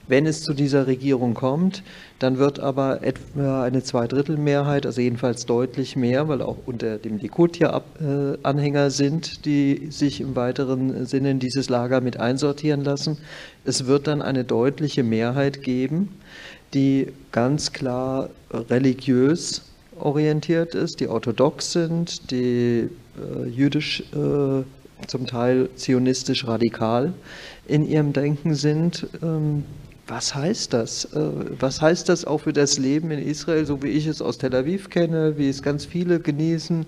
Wenn 0.09 0.27
es 0.27 0.43
zu 0.43 0.53
dieser 0.53 0.87
Regierung 0.87 1.35
kommt, 1.35 1.83
dann 2.23 2.39
wird 2.39 2.61
aber 2.61 3.03
etwa 3.03 3.65
eine 3.65 3.83
Zweidrittelmehrheit, 3.83 4.87
also 4.87 5.01
jedenfalls 5.01 5.45
deutlich 5.45 5.97
mehr, 5.97 6.29
weil 6.29 6.41
auch 6.41 6.57
unter 6.67 6.99
dem 6.99 7.19
ja 7.19 7.83
äh, 8.01 8.39
Anhänger 8.43 8.91
sind, 8.91 9.45
die 9.45 9.89
sich 9.91 10.21
im 10.21 10.37
weiteren 10.37 11.05
Sinne 11.07 11.33
in 11.33 11.39
dieses 11.41 11.69
Lager 11.69 12.01
mit 12.01 12.21
einsortieren 12.21 12.85
lassen. 12.85 13.19
Es 13.65 13.87
wird 13.87 14.07
dann 14.07 14.23
eine 14.23 14.45
deutliche 14.45 15.03
Mehrheit 15.03 15.63
geben, 15.63 16.11
die 16.75 17.09
ganz 17.33 17.73
klar 17.73 18.31
religiös 18.53 19.63
orientiert 19.99 20.75
ist, 20.77 21.01
die 21.01 21.09
orthodox 21.09 21.73
sind, 21.73 22.31
die 22.31 22.89
äh, 23.19 23.49
jüdisch, 23.49 24.05
äh, 24.13 24.63
zum 25.09 25.27
Teil 25.27 25.69
zionistisch 25.75 26.47
radikal 26.47 27.13
in 27.67 27.85
ihrem 27.85 28.13
Denken 28.13 28.55
sind. 28.55 29.09
Ähm, 29.23 29.65
was 30.07 30.35
heißt 30.35 30.73
das? 30.73 31.05
Äh, 31.15 31.21
was 31.61 31.81
heißt 31.81 32.09
das 32.09 32.25
auch 32.25 32.39
für 32.39 32.53
das 32.53 32.79
Leben 32.79 33.11
in 33.11 33.21
Israel, 33.21 33.65
so 33.65 33.83
wie 33.83 33.89
ich 33.89 34.07
es 34.07 34.21
aus 34.21 34.39
Tel 34.39 34.55
Aviv 34.55 34.91
kenne, 34.91 35.39
wie 35.39 35.49
es 35.49 35.63
ganz 35.63 35.85
viele 35.85 36.19
genießen? 36.19 36.85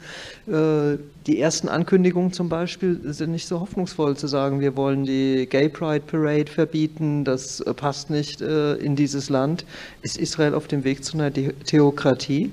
Äh, 0.47 0.99
die 1.27 1.41
ersten 1.41 1.69
Ankündigungen 1.69 2.33
zum 2.33 2.49
Beispiel 2.49 3.01
sind 3.05 3.31
nicht 3.31 3.47
so 3.47 3.61
hoffnungsvoll 3.61 4.17
zu 4.17 4.27
sagen, 4.27 4.61
wir 4.61 4.77
wollen 4.77 5.05
die 5.05 5.47
Gay 5.49 5.69
Pride 5.69 6.05
Parade 6.07 6.51
verbieten, 6.51 7.25
das 7.25 7.61
äh, 7.61 7.73
passt 7.73 8.11
nicht 8.11 8.41
in 8.41 8.97
dieses 8.97 9.31
Land. 9.31 9.65
Ist 10.03 10.17
Israel 10.17 10.55
auf 10.55 10.67
dem 10.67 10.85
Weg 10.85 11.05
zu 11.05 11.17
einer 11.17 11.33
Theokratie? 11.33 12.53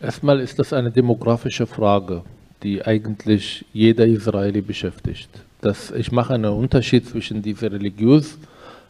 Erstmal 0.00 0.40
ist 0.40 0.58
das 0.58 0.72
eine 0.72 0.90
demografische 0.90 1.66
Frage, 1.66 2.22
die 2.62 2.84
eigentlich 2.84 3.64
jeder 3.72 4.06
Israeli 4.06 4.60
beschäftigt. 4.60 5.28
Das, 5.60 5.90
ich 5.90 6.12
mache 6.12 6.34
einen 6.34 6.52
Unterschied 6.52 7.08
zwischen 7.08 7.42
dieser 7.42 7.72
religiös 7.72 8.38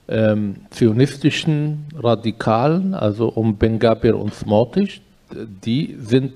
ähm, 0.09 0.57
zionistischen 0.71 1.85
Radikalen, 1.97 2.95
also 2.95 3.29
um 3.29 3.57
Ben 3.57 3.79
Gabir 3.79 4.19
und 4.19 4.35
Smotrich, 4.35 5.03
die 5.31 5.97
sind 6.01 6.33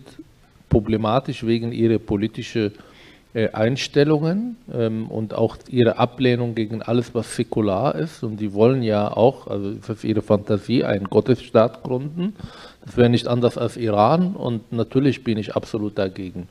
problematisch 0.69 1.47
wegen 1.47 1.73
ihrer 1.73 1.99
politischen 1.99 2.73
äh, 3.35 3.49
Einstellungen 3.51 4.57
ähm, 4.73 5.07
und 5.09 5.35
auch 5.35 5.57
ihre 5.69 5.99
Ablehnung 5.99 6.55
gegen 6.55 6.83
alles, 6.83 7.15
was 7.15 7.35
säkular 7.35 7.95
ist. 7.95 8.23
Und 8.23 8.39
die 8.39 8.53
wollen 8.53 8.83
ja 8.83 9.11
auch, 9.11 9.47
also 9.47 9.73
das 9.73 9.89
ist 9.89 10.05
ihre 10.05 10.23
Fantasie, 10.23 10.85
einen 10.85 11.05
Gottesstaat 11.05 11.83
gründen. 11.83 12.35
Das 12.85 12.97
wäre 12.97 13.09
nicht 13.09 13.27
anders 13.27 13.57
als 13.57 13.77
Iran 13.77 14.35
und 14.35 14.73
natürlich 14.73 15.25
bin 15.25 15.39
ich 15.39 15.57
absolut 15.57 15.97
dagegen 15.99 16.49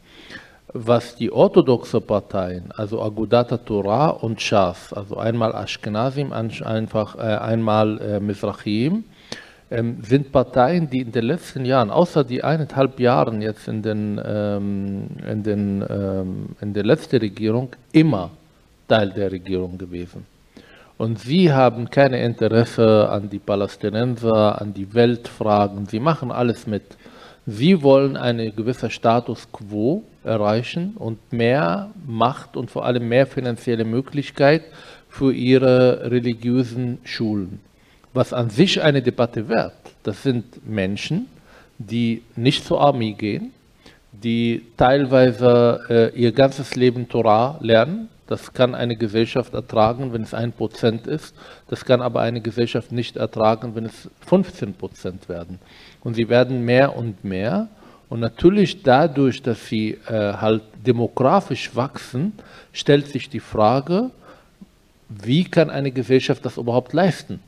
was 0.73 1.15
die 1.15 1.31
orthodoxe 1.31 1.99
Parteien, 1.99 2.71
also 2.75 3.01
Agudat 3.01 3.65
Torah 3.65 4.09
und 4.09 4.41
Shas, 4.41 4.93
also 4.93 5.17
einmal 5.17 5.53
Ashkenazim, 5.53 6.31
einfach 6.31 7.15
äh, 7.15 7.21
einmal 7.21 7.99
äh, 7.99 8.19
Mizrachim, 8.19 9.03
ähm, 9.69 9.97
sind 10.03 10.31
Parteien, 10.31 10.89
die 10.89 11.01
in 11.01 11.11
den 11.11 11.25
letzten 11.25 11.65
Jahren, 11.65 11.89
außer 11.89 12.23
die 12.23 12.43
eineinhalb 12.43 12.99
Jahren 12.99 13.41
jetzt 13.41 13.67
in, 13.67 13.81
den, 13.81 14.21
ähm, 14.23 15.07
in, 15.29 15.43
den, 15.43 15.85
ähm, 15.89 16.45
in 16.61 16.73
der 16.73 16.83
letzten 16.83 17.17
Regierung, 17.17 17.69
immer 17.91 18.31
Teil 18.87 19.11
der 19.11 19.31
Regierung 19.31 19.77
gewesen. 19.77 20.25
Und 20.97 21.19
sie 21.19 21.51
haben 21.51 21.89
kein 21.89 22.13
Interesse 22.13 23.09
an 23.09 23.29
die 23.29 23.39
Palästinenser, 23.39 24.61
an 24.61 24.73
die 24.73 24.93
Weltfragen. 24.93 25.87
Sie 25.87 25.99
machen 25.99 26.31
alles 26.31 26.67
mit. 26.67 26.83
Sie 27.45 27.81
wollen 27.81 28.17
einen 28.17 28.55
gewissen 28.55 28.91
Status 28.91 29.47
quo 29.51 30.03
erreichen 30.23 30.93
und 30.95 31.33
mehr 31.33 31.89
Macht 32.05 32.55
und 32.55 32.69
vor 32.69 32.85
allem 32.85 33.09
mehr 33.09 33.25
finanzielle 33.25 33.83
Möglichkeit 33.83 34.63
für 35.09 35.33
ihre 35.33 36.11
religiösen 36.11 36.99
Schulen. 37.03 37.59
Was 38.13 38.33
an 38.33 38.49
sich 38.49 38.81
eine 38.81 39.01
Debatte 39.01 39.49
wert. 39.49 39.73
Das 40.03 40.21
sind 40.23 40.67
Menschen, 40.67 41.27
die 41.77 42.21
nicht 42.35 42.65
zur 42.65 42.81
Armee 42.81 43.13
gehen, 43.13 43.51
die 44.11 44.63
teilweise 44.77 46.11
äh, 46.15 46.19
ihr 46.19 46.31
ganzes 46.31 46.75
Leben 46.75 47.07
Torah 47.09 47.57
lernen. 47.61 48.09
Das 48.31 48.53
kann 48.53 48.75
eine 48.75 48.95
Gesellschaft 48.95 49.53
ertragen, 49.53 50.13
wenn 50.13 50.21
es 50.21 50.33
ein 50.33 50.53
Prozent 50.53 51.05
ist. 51.05 51.35
Das 51.67 51.83
kann 51.83 52.01
aber 52.01 52.21
eine 52.21 52.39
Gesellschaft 52.39 52.93
nicht 52.93 53.17
ertragen, 53.17 53.75
wenn 53.75 53.85
es 53.85 54.09
15 54.25 54.73
Prozent 54.75 55.27
werden. 55.27 55.59
Und 56.01 56.13
sie 56.13 56.29
werden 56.29 56.63
mehr 56.63 56.95
und 56.95 57.25
mehr. 57.25 57.67
Und 58.07 58.21
natürlich 58.21 58.83
dadurch, 58.83 59.41
dass 59.41 59.67
sie 59.67 59.97
äh, 60.07 60.33
halt 60.33 60.61
demografisch 60.87 61.75
wachsen, 61.75 62.31
stellt 62.71 63.07
sich 63.07 63.27
die 63.27 63.41
Frage, 63.41 64.11
wie 65.09 65.43
kann 65.43 65.69
eine 65.69 65.91
Gesellschaft 65.91 66.45
das 66.45 66.55
überhaupt 66.55 66.93
leisten? 66.93 67.41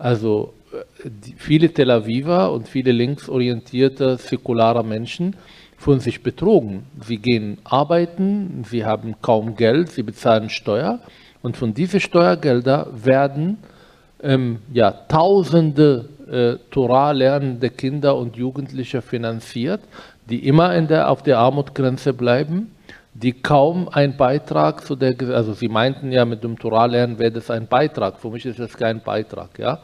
Also 0.00 0.52
äh, 0.72 1.10
viele 1.36 1.72
Tel 1.72 1.92
Aviver 1.92 2.50
und 2.50 2.68
viele 2.68 2.90
linksorientierte, 2.90 4.16
säkulare 4.16 4.82
Menschen 4.84 5.36
fühlen 5.76 6.00
sich 6.00 6.22
betrogen. 6.22 6.84
Sie 7.00 7.18
gehen 7.18 7.58
arbeiten, 7.64 8.64
sie 8.68 8.84
haben 8.84 9.16
kaum 9.20 9.56
Geld, 9.56 9.90
sie 9.90 10.02
bezahlen 10.02 10.50
Steuer. 10.50 11.00
Und 11.42 11.56
von 11.56 11.74
diesen 11.74 12.00
Steuergeldern 12.00 13.04
werden 13.04 13.58
ähm, 14.22 14.60
ja, 14.72 14.90
Tausende 14.90 16.08
äh, 16.30 16.56
Torah 16.70 17.12
lernende 17.12 17.70
Kinder 17.70 18.16
und 18.16 18.36
Jugendliche 18.36 19.02
finanziert, 19.02 19.80
die 20.30 20.46
immer 20.46 20.74
in 20.74 20.88
der, 20.88 21.10
auf 21.10 21.22
der 21.22 21.38
Armutsgrenze 21.38 22.14
bleiben, 22.14 22.70
die 23.12 23.32
kaum 23.32 23.88
einen 23.88 24.16
Beitrag 24.16 24.84
zu 24.84 24.96
der, 24.96 25.14
also 25.34 25.52
sie 25.52 25.68
meinten 25.68 26.10
ja 26.10 26.24
mit 26.24 26.42
dem 26.42 26.58
Torah 26.58 26.86
lernen 26.86 27.18
wäre 27.18 27.30
das 27.30 27.50
ein 27.50 27.68
Beitrag, 27.68 28.18
für 28.18 28.30
mich 28.30 28.44
ist 28.44 28.58
das 28.58 28.76
kein 28.76 29.02
Beitrag, 29.02 29.58
ja, 29.58 29.80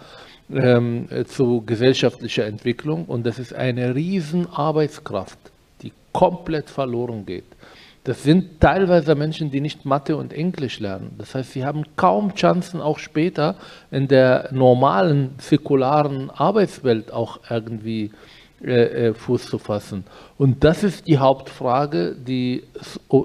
ähm, 0.52 1.08
zu 1.26 1.62
gesellschaftlicher 1.64 2.46
Entwicklung. 2.46 3.04
Und 3.04 3.24
das 3.24 3.38
ist 3.38 3.54
eine 3.54 3.94
riesen 3.94 4.48
Arbeitskraft, 4.52 5.38
komplett 6.12 6.70
verloren 6.70 7.26
geht. 7.26 7.44
Das 8.04 8.22
sind 8.22 8.60
teilweise 8.60 9.14
Menschen, 9.14 9.50
die 9.50 9.60
nicht 9.60 9.84
Mathe 9.84 10.16
und 10.16 10.32
Englisch 10.32 10.80
lernen. 10.80 11.14
Das 11.18 11.34
heißt, 11.34 11.52
sie 11.52 11.66
haben 11.66 11.84
kaum 11.96 12.34
Chancen, 12.34 12.80
auch 12.80 12.98
später 12.98 13.56
in 13.90 14.08
der 14.08 14.48
normalen, 14.52 15.34
säkularen 15.38 16.30
Arbeitswelt 16.30 17.12
auch 17.12 17.40
irgendwie 17.50 18.10
äh, 18.62 19.08
äh, 19.08 19.14
Fuß 19.14 19.46
zu 19.46 19.58
fassen. 19.58 20.04
Und 20.36 20.64
das 20.64 20.82
ist 20.82 21.06
die 21.06 21.16
Hauptfrage, 21.16 22.14
die 22.14 22.64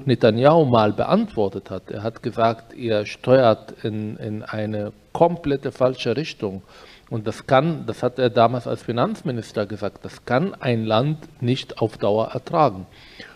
Netanyahu 0.05 0.63
mal 0.63 0.93
beantwortet 0.93 1.69
hat. 1.69 1.91
Er 1.91 2.03
hat 2.03 2.23
gesagt, 2.23 2.73
ihr 2.73 3.05
steuert 3.05 3.73
in, 3.83 4.15
in 4.15 4.43
eine 4.43 4.93
komplette 5.11 5.73
falsche 5.73 6.15
Richtung. 6.15 6.61
Und 7.09 7.27
das 7.27 7.45
kann, 7.45 7.85
das 7.85 8.01
hat 8.01 8.17
er 8.17 8.29
damals 8.29 8.67
als 8.67 8.81
Finanzminister 8.81 9.65
gesagt, 9.65 10.03
das 10.03 10.25
kann 10.25 10.55
ein 10.55 10.85
Land 10.85 11.19
nicht 11.41 11.79
auf 11.79 11.97
Dauer 11.97 12.29
ertragen. 12.33 12.87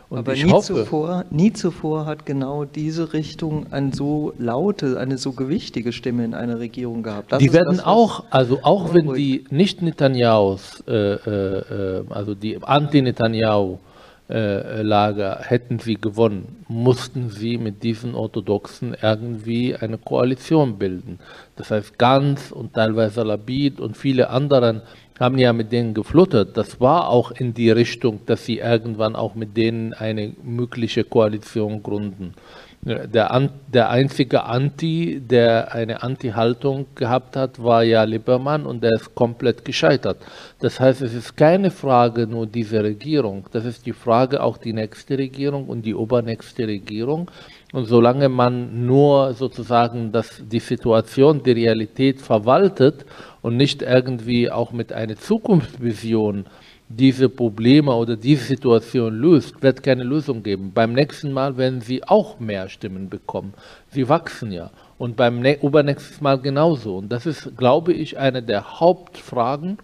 Und 0.10 0.20
Aber 0.20 0.34
nie, 0.34 0.50
hoffe, 0.52 0.74
zuvor, 0.74 1.26
nie 1.30 1.54
zuvor 1.54 2.08
hat 2.08 2.26
genau 2.26 2.66
diese 2.66 3.14
Richtung 3.14 3.72
eine 3.72 3.94
so 3.94 4.34
laute, 4.40 5.00
eine 5.00 5.20
so 5.20 5.34
gewichtige 5.34 5.94
Stimme 5.94 6.26
in 6.26 6.34
einer 6.34 6.58
Regierung 6.58 7.04
gehabt. 7.04 7.32
Das 7.32 7.38
die 7.38 7.54
werden 7.54 7.78
das, 7.78 7.86
auch, 7.86 8.24
also 8.32 8.60
auch 8.64 8.96
wenn 8.96 9.14
die 9.14 9.46
nicht 9.52 9.84
Netanyahus, 9.84 10.84
äh, 10.88 10.94
äh, 10.94 12.04
also 12.10 12.34
die 12.34 12.58
Anti-Netanyahu, 12.60 13.74
äh, 13.74 13.89
Lager 14.32 15.40
hätten 15.42 15.80
sie 15.80 15.96
gewonnen, 15.96 16.64
mussten 16.68 17.32
sie 17.32 17.58
mit 17.58 17.82
diesen 17.82 18.14
Orthodoxen 18.14 18.96
irgendwie 19.02 19.76
eine 19.76 19.98
Koalition 19.98 20.78
bilden. 20.78 21.18
Das 21.56 21.72
heißt, 21.72 21.98
Ganz 21.98 22.52
und 22.52 22.74
teilweise 22.74 23.24
Labid 23.24 23.80
und 23.80 23.98
viele 23.98 24.30
anderen 24.30 24.84
haben 25.20 25.40
ja 25.40 25.52
mit 25.52 25.72
denen 25.72 25.96
gefluttert. 25.96 26.56
Das 26.56 26.80
war 26.80 27.10
auch 27.10 27.32
in 27.32 27.56
die 27.56 27.72
Richtung, 27.72 28.22
dass 28.28 28.46
sie 28.46 28.60
irgendwann 28.60 29.16
auch 29.16 29.34
mit 29.34 29.58
denen 29.58 29.94
eine 29.94 30.34
mögliche 30.44 31.04
Koalition 31.04 31.82
gründen. 31.82 32.36
Der, 32.82 33.50
der 33.74 33.90
einzige 33.90 34.44
Anti, 34.46 35.20
der 35.20 35.74
eine 35.74 36.02
Anti-Haltung 36.02 36.86
gehabt 36.96 37.36
hat, 37.36 37.62
war 37.62 37.84
ja 37.84 38.04
Liebermann 38.04 38.66
und 38.66 38.82
der 38.84 38.92
ist 38.94 39.14
komplett 39.16 39.66
gescheitert. 39.66 40.18
Das 40.60 40.80
heißt, 40.80 41.02
es 41.02 41.14
ist 41.14 41.36
keine 41.36 41.72
Frage 41.72 42.26
nur 42.26 42.48
diese 42.48 42.82
Regierung, 42.82 43.46
das 43.52 43.66
ist 43.66 43.86
die 43.86 43.92
Frage 43.92 44.42
auch 44.42 44.58
die 44.58 44.72
nächste 44.72 45.18
Regierung 45.18 45.68
und 45.68 45.86
die 45.86 45.94
obernächste 45.94 46.68
Regierung. 46.68 47.30
Und 47.74 47.86
solange 47.86 48.30
man 48.30 48.86
nur 48.86 49.34
sozusagen 49.34 50.14
das, 50.14 50.42
die 50.50 50.60
Situation, 50.60 51.44
die 51.44 51.52
Realität 51.52 52.22
verwaltet 52.22 53.06
und 53.42 53.58
nicht 53.58 53.82
irgendwie 53.82 54.50
auch 54.50 54.72
mit 54.72 54.94
einer 54.94 55.18
Zukunftsvision 55.18 56.46
diese 56.92 57.30
Probleme 57.30 57.94
oder 57.94 58.18
diese 58.18 58.46
Situation 58.46 59.16
löst, 59.16 59.62
wird 59.62 59.84
keine 59.84 60.04
Lösung 60.04 60.42
geben. 60.42 60.72
Beim 60.74 60.94
nächsten 60.94 61.32
Mal 61.32 61.56
werden 61.56 61.82
sie 61.82 62.04
auch 62.04 62.40
mehr 62.40 62.68
Stimmen 62.68 63.10
bekommen. 63.10 63.54
Sie 63.92 64.10
wachsen 64.10 64.52
ja. 64.52 64.72
Und 64.98 65.16
beim 65.16 65.46
übernächsten 65.46 66.24
Mal 66.24 66.40
genauso. 66.40 66.98
Und 66.98 67.10
das 67.10 67.28
ist, 67.28 67.56
glaube 67.56 67.94
ich, 67.94 68.18
eine 68.18 68.42
der 68.42 68.80
Hauptfragen, 68.80 69.78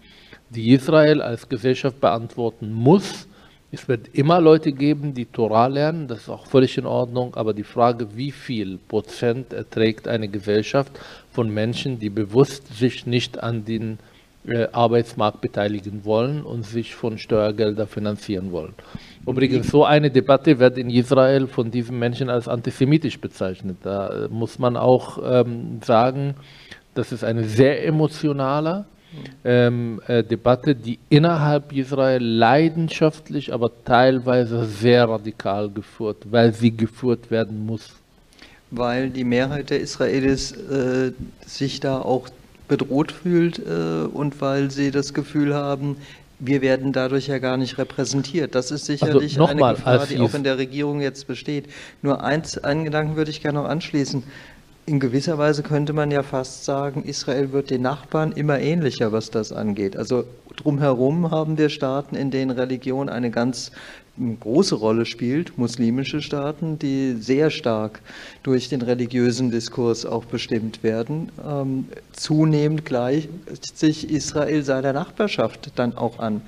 die 0.50 0.72
Israel 0.72 1.22
als 1.22 1.48
Gesellschaft 1.48 2.00
beantworten 2.00 2.72
muss. 2.72 3.28
Es 3.70 3.88
wird 3.88 4.08
immer 4.12 4.40
Leute 4.40 4.72
geben, 4.72 5.14
die 5.14 5.26
Torah 5.26 5.66
lernen, 5.68 6.08
das 6.08 6.22
ist 6.22 6.28
auch 6.28 6.46
völlig 6.46 6.76
in 6.78 6.86
Ordnung, 6.86 7.34
aber 7.34 7.52
die 7.52 7.64
Frage, 7.64 8.16
wie 8.16 8.30
viel 8.30 8.78
Prozent 8.78 9.52
erträgt 9.52 10.08
eine 10.08 10.28
Gesellschaft 10.28 10.92
von 11.30 11.50
Menschen, 11.50 11.98
die 11.98 12.10
bewusst 12.10 12.76
sich 12.76 13.06
nicht 13.06 13.42
an 13.42 13.64
den 13.64 13.98
Arbeitsmarkt 14.72 15.40
beteiligen 15.40 16.04
wollen 16.04 16.42
und 16.42 16.64
sich 16.64 16.94
von 16.94 17.18
Steuergeldern 17.18 17.88
finanzieren 17.88 18.52
wollen. 18.52 18.74
Übrigens, 19.26 19.68
so 19.68 19.84
eine 19.84 20.10
Debatte 20.10 20.58
wird 20.58 20.78
in 20.78 20.88
Israel 20.88 21.48
von 21.48 21.70
diesen 21.70 21.98
Menschen 21.98 22.30
als 22.30 22.46
antisemitisch 22.46 23.20
bezeichnet. 23.20 23.78
Da 23.82 24.08
äh, 24.08 24.28
muss 24.28 24.58
man 24.58 24.76
auch 24.76 25.18
ähm, 25.24 25.80
sagen, 25.84 26.34
das 26.94 27.12
ist 27.12 27.24
eine 27.24 27.44
sehr 27.44 27.84
emotionale 27.84 28.84
ähm, 29.44 30.00
äh, 30.06 30.22
Debatte, 30.22 30.74
die 30.74 30.98
innerhalb 31.08 31.72
Israel 31.72 32.22
leidenschaftlich, 32.22 33.52
aber 33.52 33.70
teilweise 33.84 34.64
sehr 34.64 35.08
radikal 35.08 35.70
geführt, 35.70 36.18
weil 36.30 36.52
sie 36.52 36.76
geführt 36.76 37.30
werden 37.30 37.66
muss. 37.66 37.90
Weil 38.70 39.10
die 39.10 39.24
Mehrheit 39.24 39.70
der 39.70 39.80
Israelis 39.80 40.52
äh, 40.52 41.12
sich 41.44 41.80
da 41.80 42.00
auch 42.00 42.28
bedroht 42.68 43.12
fühlt 43.12 43.58
äh, 43.58 44.06
und 44.12 44.40
weil 44.40 44.70
sie 44.70 44.90
das 44.90 45.14
Gefühl 45.14 45.54
haben, 45.54 45.96
wir 46.38 46.60
werden 46.60 46.92
dadurch 46.92 47.28
ja 47.28 47.38
gar 47.38 47.56
nicht 47.56 47.78
repräsentiert. 47.78 48.54
Das 48.54 48.70
ist 48.70 48.84
sicherlich 48.84 49.38
also 49.40 49.46
eine 49.46 49.60
mal, 49.60 49.74
Gefahr, 49.74 50.06
die 50.06 50.18
auch 50.18 50.34
in 50.34 50.44
der 50.44 50.58
Regierung 50.58 51.00
jetzt 51.00 51.26
besteht. 51.26 51.66
Nur 52.02 52.22
eins, 52.22 52.58
einen 52.58 52.84
Gedanken 52.84 53.16
würde 53.16 53.30
ich 53.30 53.40
gerne 53.40 53.60
noch 53.60 53.68
anschließen. 53.68 54.22
In 54.84 55.00
gewisser 55.00 55.38
Weise 55.38 55.62
könnte 55.62 55.92
man 55.92 56.10
ja 56.10 56.22
fast 56.22 56.64
sagen, 56.64 57.02
Israel 57.04 57.52
wird 57.52 57.70
den 57.70 57.82
Nachbarn 57.82 58.32
immer 58.32 58.60
ähnlicher, 58.60 59.12
was 59.12 59.30
das 59.30 59.52
angeht. 59.52 59.96
Also 59.96 60.24
drumherum 60.56 61.30
haben 61.30 61.58
wir 61.58 61.70
Staaten, 61.70 62.14
in 62.14 62.30
denen 62.30 62.50
Religion 62.50 63.08
eine 63.08 63.30
ganz 63.30 63.72
eine 64.18 64.34
große 64.34 64.74
Rolle 64.74 65.06
spielt, 65.06 65.58
muslimische 65.58 66.22
Staaten, 66.22 66.78
die 66.78 67.16
sehr 67.18 67.50
stark 67.50 68.00
durch 68.42 68.68
den 68.68 68.82
religiösen 68.82 69.50
Diskurs 69.50 70.06
auch 70.06 70.24
bestimmt 70.24 70.82
werden. 70.82 71.30
Ähm, 71.46 71.86
zunehmend 72.12 72.84
gleicht 72.84 73.28
sich 73.76 74.10
Israel 74.10 74.62
seiner 74.62 74.92
Nachbarschaft 74.92 75.72
dann 75.76 75.96
auch 75.96 76.18
an. 76.18 76.42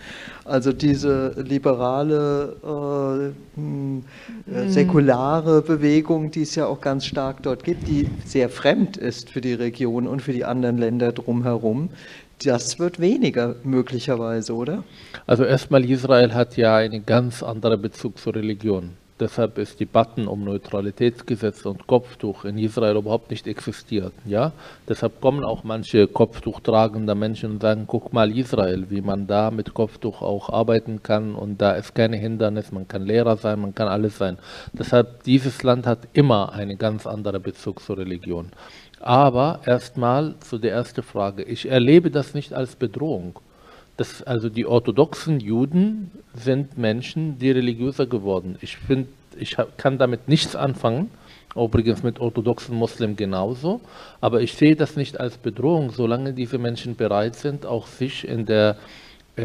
Also 0.44 0.72
diese 0.72 1.34
liberale, 1.37 2.56
äh, 2.62 3.58
hm, 3.58 4.04
äh, 4.50 4.64
mhm. 4.64 4.70
säkulare 4.70 5.60
Bewegung, 5.60 6.30
die 6.30 6.42
es 6.42 6.54
ja 6.54 6.66
auch 6.66 6.80
ganz 6.80 7.04
stark 7.04 7.42
dort 7.42 7.64
gibt, 7.64 7.87
die 7.87 8.08
sehr 8.25 8.48
fremd 8.48 8.96
ist 8.96 9.28
für 9.28 9.42
die 9.42 9.52
Region 9.52 10.06
und 10.06 10.22
für 10.22 10.32
die 10.32 10.44
anderen 10.44 10.78
Länder 10.78 11.12
drumherum, 11.12 11.90
das 12.45 12.78
wird 12.78 13.00
weniger 13.00 13.57
möglicherweise, 13.64 14.54
oder? 14.54 14.85
Also 15.26 15.45
erstmal, 15.45 15.85
Israel 15.85 16.35
hat 16.35 16.57
ja 16.57 16.76
einen 16.76 17.04
ganz 17.04 17.42
anderen 17.42 17.80
Bezug 17.80 18.18
zur 18.18 18.35
Religion. 18.35 18.90
Deshalb 19.21 19.59
ist 19.59 19.80
die 19.80 19.87
Debatten 19.87 20.29
um 20.29 20.44
Neutralitätsgesetz 20.44 21.66
und 21.66 21.88
Kopftuch 21.88 22.44
in 22.44 22.57
Israel 22.57 22.96
überhaupt 22.96 23.31
nicht 23.31 23.48
existiert. 23.48 24.12
Ja? 24.24 24.53
Deshalb 24.88 25.20
kommen 25.20 25.42
auch 25.42 25.64
manche 25.64 26.07
Kopftuchtragende 26.07 27.16
Menschen 27.16 27.53
und 27.53 27.62
sagen, 27.62 27.85
guck 27.88 28.12
mal 28.12 28.37
Israel, 28.37 28.87
wie 28.90 29.01
man 29.01 29.27
da 29.27 29.51
mit 29.51 29.74
Kopftuch 29.74 30.22
auch 30.22 30.51
arbeiten 30.51 31.03
kann 31.03 31.35
und 31.35 31.61
da 31.61 31.72
ist 31.72 31.96
keine 31.96 32.16
Hindernis, 32.16 32.70
man 32.70 32.87
kann 32.87 33.03
Lehrer 33.03 33.37
sein, 33.37 33.61
man 33.61 33.74
kann 33.74 33.88
alles 33.88 34.18
sein. 34.18 34.38
Deshalb, 34.72 35.24
dieses 35.24 35.64
Land 35.64 35.87
hat 35.88 36.07
immer 36.12 36.53
einen 36.53 36.79
ganz 36.79 37.05
anderen 37.05 37.42
Bezug 37.42 37.83
zur 37.83 37.98
Religion. 37.98 38.53
Aber 39.00 39.61
erstmal 39.64 40.34
zu 40.40 40.58
der 40.58 40.72
ersten 40.72 41.02
Frage. 41.02 41.42
Ich 41.42 41.70
erlebe 41.70 42.11
das 42.11 42.34
nicht 42.34 42.52
als 42.52 42.76
Bedrohung. 42.76 43.38
Das, 43.96 44.22
also 44.22 44.48
die 44.48 44.66
orthodoxen 44.66 45.40
Juden 45.40 46.11
sind 46.34 46.78
Menschen, 46.78 47.38
die 47.38 47.50
religiöser 47.50 48.06
geworden. 48.06 48.56
Ich 48.61 48.76
finde, 48.76 49.08
ich 49.38 49.56
kann 49.76 49.98
damit 49.98 50.28
nichts 50.28 50.56
anfangen. 50.56 51.11
Übrigens 51.56 52.02
mit 52.02 52.20
orthodoxen 52.20 52.76
Muslimen 52.76 53.16
genauso. 53.16 53.80
Aber 54.20 54.40
ich 54.40 54.54
sehe 54.54 54.76
das 54.76 54.96
nicht 54.96 55.18
als 55.18 55.38
Bedrohung, 55.38 55.90
solange 55.90 56.32
diese 56.32 56.58
Menschen 56.58 56.94
bereit 56.94 57.34
sind, 57.34 57.66
auch 57.66 57.87
sich 57.87 58.26
in 58.26 58.46
der 58.46 58.76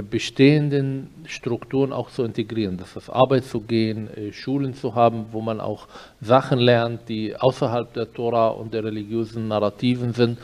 bestehenden 0.01 1.09
Strukturen 1.27 1.93
auch 1.93 2.09
zu 2.09 2.23
integrieren, 2.23 2.77
das 2.77 3.09
Arbeit 3.09 3.45
zu 3.45 3.61
gehen, 3.61 4.09
äh, 4.15 4.33
Schulen 4.33 4.73
zu 4.73 4.95
haben, 4.95 5.25
wo 5.31 5.41
man 5.41 5.59
auch 5.59 5.87
Sachen 6.21 6.59
lernt, 6.59 7.07
die 7.09 7.35
außerhalb 7.35 7.93
der 7.93 8.11
Tora 8.11 8.47
und 8.47 8.73
der 8.73 8.83
religiösen 8.83 9.47
Narrativen 9.47 10.13
sind. 10.13 10.39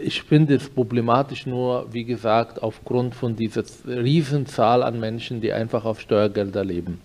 Ich 0.00 0.22
finde 0.22 0.54
es 0.54 0.68
problematisch 0.68 1.46
nur, 1.46 1.92
wie 1.92 2.04
gesagt, 2.04 2.62
aufgrund 2.62 3.14
von 3.14 3.36
dieser 3.36 3.64
Riesenzahl 3.86 4.82
an 4.82 5.00
Menschen, 5.00 5.40
die 5.40 5.52
einfach 5.52 5.84
auf 5.84 6.00
Steuergelder 6.00 6.64
leben. 6.64 7.00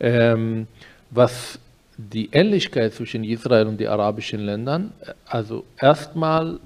Ähm, 0.00 0.66
was 1.10 1.58
die 1.96 2.30
Ähnlichkeit 2.32 2.94
zwischen 2.94 3.22
Israel 3.22 3.66
und 3.66 3.78
den 3.78 3.88
arabischen 3.88 4.40
Ländern, 4.40 4.92
äh, 5.02 5.12
also 5.26 5.64
erstmal, 5.78 6.58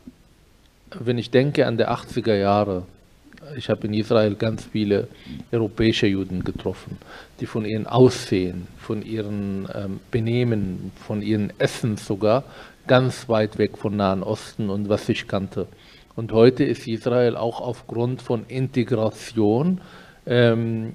wenn 1.01 1.19
ich 1.19 1.31
denke 1.31 1.67
an 1.67 1.77
die 1.77 1.87
80er 1.87 2.35
Jahre, 2.35 2.85
ich 3.57 3.69
habe 3.69 3.87
in 3.87 3.95
Israel 3.95 4.35
ganz 4.35 4.65
viele 4.65 5.09
europäische 5.53 6.07
Juden 6.07 6.45
getroffen, 6.45 6.99
die 7.41 7.47
von 7.47 7.65
ihrem 7.65 7.87
Aussehen, 7.87 8.69
von 8.79 9.03
ihrem 9.03 9.69
ähm, 9.75 10.01
Benehmen, 10.11 10.93
von 11.07 11.23
ihrem 11.23 11.51
Essen 11.59 11.97
sogar 11.97 12.45
ganz 12.87 13.29
weit 13.29 13.59
weg 13.59 13.79
vom 13.79 13.97
Nahen 13.97 14.23
Osten 14.23 14.71
und 14.71 14.89
was 14.89 15.09
ich 15.09 15.27
kannte. 15.27 15.67
Und 16.15 16.33
heute 16.33 16.65
ist 16.65 16.87
Israel 16.87 17.37
auch 17.37 17.61
aufgrund 17.61 18.23
von 18.23 18.45
Integration 18.49 19.81
ähm, 20.27 20.95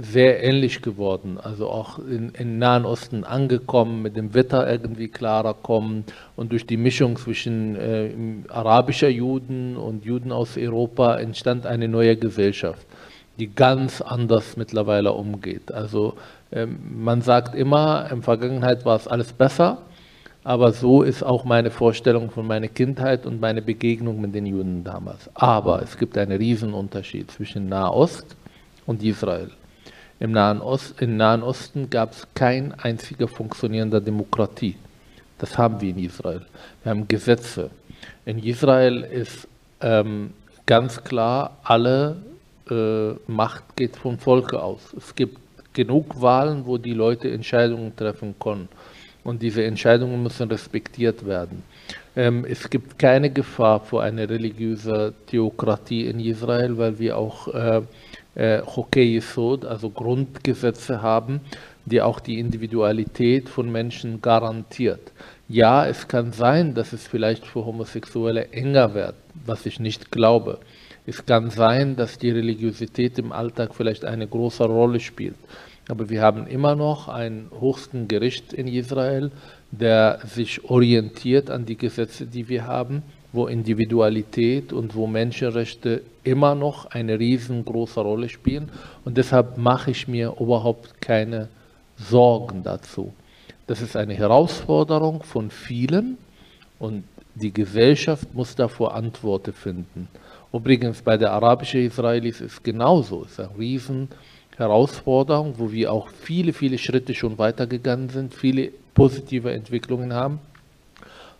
sehr 0.00 0.42
ähnlich 0.42 0.82
geworden. 0.82 1.38
Also 1.40 1.68
auch 1.68 1.98
in, 2.00 2.32
im 2.36 2.58
Nahen 2.58 2.84
Osten 2.84 3.24
angekommen, 3.24 4.02
mit 4.02 4.16
dem 4.16 4.34
Wetter 4.34 4.68
irgendwie 4.70 5.08
klarer 5.08 5.54
kommen 5.54 6.04
und 6.34 6.50
durch 6.50 6.66
die 6.66 6.76
Mischung 6.76 7.16
zwischen 7.16 7.76
äh, 7.76 8.10
arabischer 8.48 9.08
Juden 9.08 9.76
und 9.76 10.04
Juden 10.04 10.32
aus 10.32 10.56
Europa 10.56 11.18
entstand 11.18 11.66
eine 11.66 11.86
neue 11.86 12.16
Gesellschaft, 12.16 12.84
die 13.38 13.54
ganz 13.54 14.00
anders 14.00 14.56
mittlerweile 14.56 15.12
umgeht. 15.12 15.70
Also 15.70 16.14
ähm, 16.50 16.78
man 16.96 17.22
sagt 17.22 17.54
immer, 17.54 18.08
in 18.10 18.16
der 18.16 18.24
Vergangenheit 18.24 18.84
war 18.84 18.96
es 18.96 19.06
alles 19.06 19.32
besser, 19.32 19.78
aber 20.42 20.72
so 20.72 21.02
ist 21.02 21.22
auch 21.22 21.44
meine 21.44 21.70
Vorstellung 21.70 22.30
von 22.30 22.46
meiner 22.46 22.68
Kindheit 22.68 23.24
und 23.24 23.40
meine 23.40 23.62
Begegnung 23.62 24.20
mit 24.20 24.34
den 24.34 24.46
Juden 24.46 24.82
damals. 24.82 25.30
Aber 25.34 25.80
es 25.80 25.96
gibt 25.96 26.18
einen 26.18 26.36
Riesenunterschied 26.36 27.30
zwischen 27.30 27.68
Nahost 27.68 28.36
und 28.86 29.02
Israel. 29.02 29.50
Im 30.20 30.32
Nahen, 30.32 30.60
Ost, 30.60 31.00
Im 31.02 31.16
Nahen 31.16 31.42
Osten 31.42 31.90
gab 31.90 32.12
es 32.12 32.26
kein 32.34 32.72
einziger 32.74 33.28
funktionierender 33.28 34.00
Demokratie. 34.00 34.76
Das 35.38 35.58
haben 35.58 35.80
wir 35.80 35.90
in 35.90 35.98
Israel. 35.98 36.42
Wir 36.82 36.90
haben 36.90 37.08
Gesetze. 37.08 37.70
In 38.24 38.38
Israel 38.38 39.02
ist 39.02 39.48
ähm, 39.80 40.32
ganz 40.66 41.02
klar, 41.02 41.58
alle 41.64 42.16
äh, 42.70 43.12
Macht 43.26 43.76
geht 43.76 43.96
vom 43.96 44.18
Volke 44.18 44.62
aus. 44.62 44.94
Es 44.96 45.14
gibt 45.14 45.38
genug 45.74 46.20
Wahlen, 46.20 46.64
wo 46.64 46.78
die 46.78 46.94
Leute 46.94 47.30
Entscheidungen 47.30 47.94
treffen 47.96 48.34
können. 48.40 48.68
Und 49.24 49.42
diese 49.42 49.64
Entscheidungen 49.64 50.22
müssen 50.22 50.48
respektiert 50.48 51.26
werden. 51.26 51.62
Ähm, 52.14 52.44
es 52.48 52.70
gibt 52.70 52.98
keine 52.98 53.30
Gefahr 53.30 53.80
vor 53.80 54.02
einer 54.02 54.28
religiösen 54.28 55.14
Theokratie 55.26 56.06
in 56.06 56.20
Israel, 56.20 56.78
weil 56.78 56.98
wir 56.98 57.18
auch 57.18 57.48
äh, 57.48 57.82
äh, 58.34 58.62
Yesod, 58.96 59.64
also 59.64 59.90
Grundgesetze 59.90 61.02
haben, 61.02 61.40
die 61.86 62.00
auch 62.00 62.20
die 62.20 62.38
Individualität 62.38 63.48
von 63.48 63.70
Menschen 63.70 64.22
garantiert. 64.22 65.12
Ja, 65.48 65.86
es 65.86 66.08
kann 66.08 66.32
sein, 66.32 66.74
dass 66.74 66.92
es 66.92 67.06
vielleicht 67.06 67.46
für 67.46 67.66
Homosexuelle 67.66 68.48
enger 68.52 68.94
wird, 68.94 69.14
was 69.44 69.66
ich 69.66 69.78
nicht 69.78 70.10
glaube. 70.10 70.58
Es 71.06 71.26
kann 71.26 71.50
sein, 71.50 71.96
dass 71.96 72.18
die 72.18 72.30
Religiosität 72.30 73.18
im 73.18 73.30
Alltag 73.30 73.74
vielleicht 73.74 74.06
eine 74.06 74.26
große 74.26 74.64
Rolle 74.64 75.00
spielt. 75.00 75.36
Aber 75.88 76.08
wir 76.08 76.22
haben 76.22 76.46
immer 76.46 76.74
noch 76.74 77.08
einen 77.08 77.50
höchsten 77.60 78.08
Gericht 78.08 78.54
in 78.54 78.66
Israel, 78.66 79.30
der 79.70 80.20
sich 80.24 80.64
orientiert 80.64 81.50
an 81.50 81.66
die 81.66 81.76
Gesetze, 81.76 82.26
die 82.26 82.48
wir 82.48 82.66
haben, 82.66 83.02
wo 83.34 83.48
Individualität 83.48 84.72
und 84.72 84.94
wo 84.94 85.06
Menschenrechte 85.06 86.02
immer 86.22 86.54
noch 86.54 86.86
eine 86.86 87.18
riesengroße 87.18 88.00
Rolle 88.00 88.28
spielen. 88.28 88.70
Und 89.04 89.16
deshalb 89.18 89.58
mache 89.58 89.90
ich 89.90 90.06
mir 90.06 90.34
überhaupt 90.38 91.00
keine 91.00 91.48
Sorgen 91.96 92.62
dazu. 92.62 93.12
Das 93.66 93.82
ist 93.82 93.96
eine 93.96 94.14
Herausforderung 94.14 95.22
von 95.22 95.50
vielen 95.50 96.16
und 96.78 97.04
die 97.34 97.52
Gesellschaft 97.52 98.32
muss 98.34 98.54
davor 98.54 98.94
Antworten 98.94 99.52
finden. 99.52 100.08
Übrigens 100.52 101.02
bei 101.02 101.16
der 101.16 101.32
arabischen 101.32 101.80
Israelis 101.80 102.40
ist 102.40 102.52
es 102.52 102.62
genauso. 102.62 103.24
Es 103.24 103.32
ist 103.32 103.40
eine 103.40 103.58
riesen 103.58 104.08
Herausforderung, 104.56 105.54
wo 105.58 105.72
wir 105.72 105.92
auch 105.92 106.08
viele, 106.08 106.52
viele 106.52 106.78
Schritte 106.78 107.12
schon 107.14 107.38
weitergegangen 107.38 108.08
sind, 108.08 108.32
viele 108.32 108.70
positive 108.94 109.50
Entwicklungen 109.52 110.12
haben. 110.12 110.38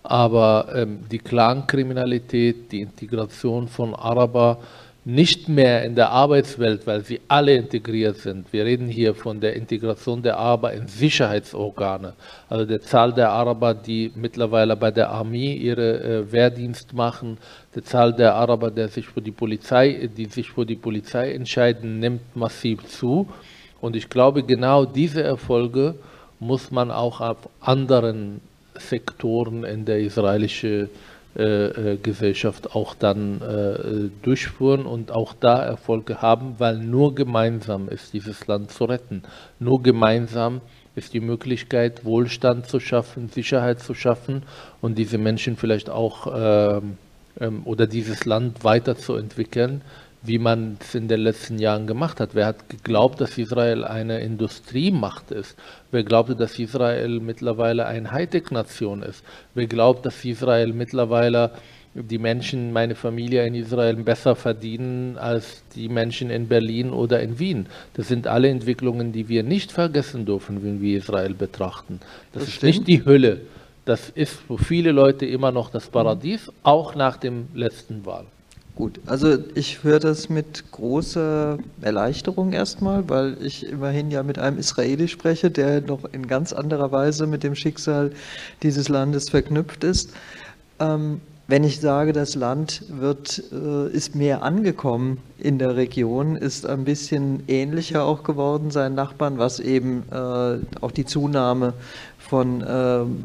Aber 0.04 0.68
ähm, 0.74 1.00
die 1.10 1.18
Clankriminalität, 1.18 2.70
die 2.70 2.82
Integration 2.82 3.68
von 3.68 3.94
Araber 3.94 4.58
nicht 5.04 5.48
mehr 5.50 5.84
in 5.84 5.94
der 5.94 6.10
Arbeitswelt, 6.10 6.86
weil 6.86 7.04
sie 7.04 7.20
alle 7.28 7.54
integriert 7.54 8.16
sind. 8.16 8.50
Wir 8.52 8.64
reden 8.64 8.88
hier 8.88 9.14
von 9.14 9.38
der 9.38 9.54
Integration 9.54 10.22
der 10.22 10.38
Araber 10.38 10.72
in 10.72 10.88
Sicherheitsorgane. 10.88 12.14
Also 12.48 12.64
der 12.64 12.80
Zahl 12.80 13.12
der 13.12 13.30
Araber, 13.30 13.74
die 13.74 14.10
mittlerweile 14.14 14.76
bei 14.76 14.90
der 14.90 15.10
Armee 15.10 15.54
ihre 15.54 16.00
äh, 16.00 16.32
Wehrdienst 16.32 16.94
machen, 16.94 17.36
die 17.74 17.82
Zahl 17.82 18.14
der 18.14 18.34
Araber, 18.34 18.70
der 18.70 18.88
sich 18.88 19.06
für 19.06 19.20
die 19.20 19.30
Polizei, 19.30 20.08
die 20.16 20.26
sich 20.26 20.50
für 20.50 20.64
die 20.64 20.76
Polizei 20.76 21.32
entscheiden, 21.32 22.00
nimmt 22.00 22.34
massiv 22.34 22.86
zu. 22.86 23.28
Und 23.82 23.96
ich 23.96 24.08
glaube, 24.08 24.42
genau 24.42 24.86
diese 24.86 25.22
Erfolge 25.22 25.96
muss 26.40 26.70
man 26.70 26.90
auch 26.90 27.20
auf 27.20 27.48
anderen 27.60 28.40
Sektoren 28.78 29.64
in 29.64 29.84
der 29.84 30.00
israelischen 30.00 30.88
äh, 31.36 31.42
äh, 31.42 31.96
Gesellschaft 31.96 32.76
auch 32.76 32.94
dann 32.94 33.40
äh, 33.40 34.10
durchführen 34.22 34.86
und 34.86 35.10
auch 35.10 35.34
da 35.38 35.62
Erfolge 35.62 36.22
haben, 36.22 36.54
weil 36.58 36.78
nur 36.78 37.16
gemeinsam 37.16 37.88
ist 37.88 38.12
dieses 38.12 38.46
Land 38.46 38.70
zu 38.70 38.84
retten. 38.84 39.24
Nur 39.58 39.82
gemeinsam 39.82 40.60
ist 40.94 41.12
die 41.12 41.20
Möglichkeit, 41.20 42.04
Wohlstand 42.04 42.66
zu 42.68 42.78
schaffen, 42.78 43.30
Sicherheit 43.30 43.80
zu 43.80 43.94
schaffen 43.94 44.44
und 44.80 44.96
diese 44.96 45.18
Menschen 45.18 45.56
vielleicht 45.56 45.90
auch 45.90 46.28
ähm, 46.32 46.98
ähm, 47.40 47.62
oder 47.64 47.88
dieses 47.88 48.26
Land 48.26 48.62
weiterzuentwickeln, 48.62 49.82
wie 50.24 50.38
man 50.38 50.78
es 50.80 50.94
in 50.94 51.06
den 51.06 51.20
letzten 51.20 51.58
Jahren 51.58 51.86
gemacht 51.86 52.18
hat. 52.18 52.34
Wer 52.34 52.46
hat 52.46 52.68
geglaubt, 52.70 53.20
dass 53.20 53.36
Israel 53.36 53.84
eine 53.84 54.20
Industriemacht 54.20 55.30
ist? 55.30 55.56
Wer 55.90 56.02
glaubte, 56.02 56.34
dass 56.34 56.58
Israel 56.58 57.20
mittlerweile 57.20 57.86
eine 57.86 58.10
Hightech-Nation 58.10 59.02
ist? 59.02 59.22
Wer 59.54 59.66
glaubt, 59.66 60.06
dass 60.06 60.24
Israel 60.24 60.72
mittlerweile 60.72 61.50
die 61.94 62.18
Menschen, 62.18 62.72
meine 62.72 62.96
Familie 62.96 63.46
in 63.46 63.54
Israel 63.54 63.94
besser 63.94 64.34
verdienen 64.34 65.16
als 65.16 65.62
die 65.76 65.88
Menschen 65.88 66.28
in 66.28 66.48
Berlin 66.48 66.90
oder 66.90 67.20
in 67.20 67.38
Wien. 67.38 67.66
Das 67.94 68.08
sind 68.08 68.26
alle 68.26 68.48
Entwicklungen, 68.48 69.12
die 69.12 69.28
wir 69.28 69.44
nicht 69.44 69.70
vergessen 69.70 70.26
dürfen, 70.26 70.64
wenn 70.64 70.80
wir 70.80 70.98
Israel 70.98 71.34
betrachten. 71.34 72.00
Das, 72.32 72.42
das 72.42 72.48
ist 72.48 72.54
stimmt. 72.56 72.72
nicht 72.72 72.88
die 72.88 73.04
Hölle. 73.04 73.42
Das 73.84 74.08
ist 74.08 74.40
für 74.40 74.58
viele 74.58 74.90
Leute 74.90 75.26
immer 75.26 75.52
noch 75.52 75.70
das 75.70 75.88
Paradies, 75.88 76.50
auch 76.62 76.94
nach 76.94 77.16
dem 77.16 77.48
letzten 77.54 78.04
Wahl. 78.06 78.24
Gut, 78.76 79.00
also 79.06 79.38
ich 79.54 79.84
höre 79.84 80.00
das 80.00 80.28
mit 80.28 80.72
großer 80.72 81.58
Erleichterung 81.80 82.52
erstmal, 82.52 83.08
weil 83.08 83.36
ich 83.40 83.64
immerhin 83.68 84.10
ja 84.10 84.24
mit 84.24 84.36
einem 84.36 84.58
Israeli 84.58 85.06
spreche, 85.06 85.48
der 85.52 85.80
noch 85.80 86.00
in 86.10 86.26
ganz 86.26 86.52
anderer 86.52 86.90
Weise 86.90 87.28
mit 87.28 87.44
dem 87.44 87.54
Schicksal 87.54 88.10
dieses 88.64 88.88
Landes 88.88 89.30
verknüpft 89.30 89.84
ist. 89.84 90.10
Ähm, 90.80 91.20
wenn 91.46 91.62
ich 91.62 91.78
sage, 91.78 92.12
das 92.12 92.34
Land 92.34 92.82
wird, 92.88 93.44
äh, 93.52 93.90
ist 93.90 94.16
mehr 94.16 94.42
angekommen 94.42 95.18
in 95.38 95.60
der 95.60 95.76
Region, 95.76 96.34
ist 96.34 96.66
ein 96.66 96.84
bisschen 96.84 97.44
ähnlicher 97.46 98.02
auch 98.02 98.24
geworden 98.24 98.72
seinen 98.72 98.96
Nachbarn, 98.96 99.38
was 99.38 99.60
eben 99.60 100.02
äh, 100.10 100.58
auch 100.80 100.90
die 100.90 101.04
Zunahme 101.04 101.74
von 102.18 102.64
ähm, 102.66 103.24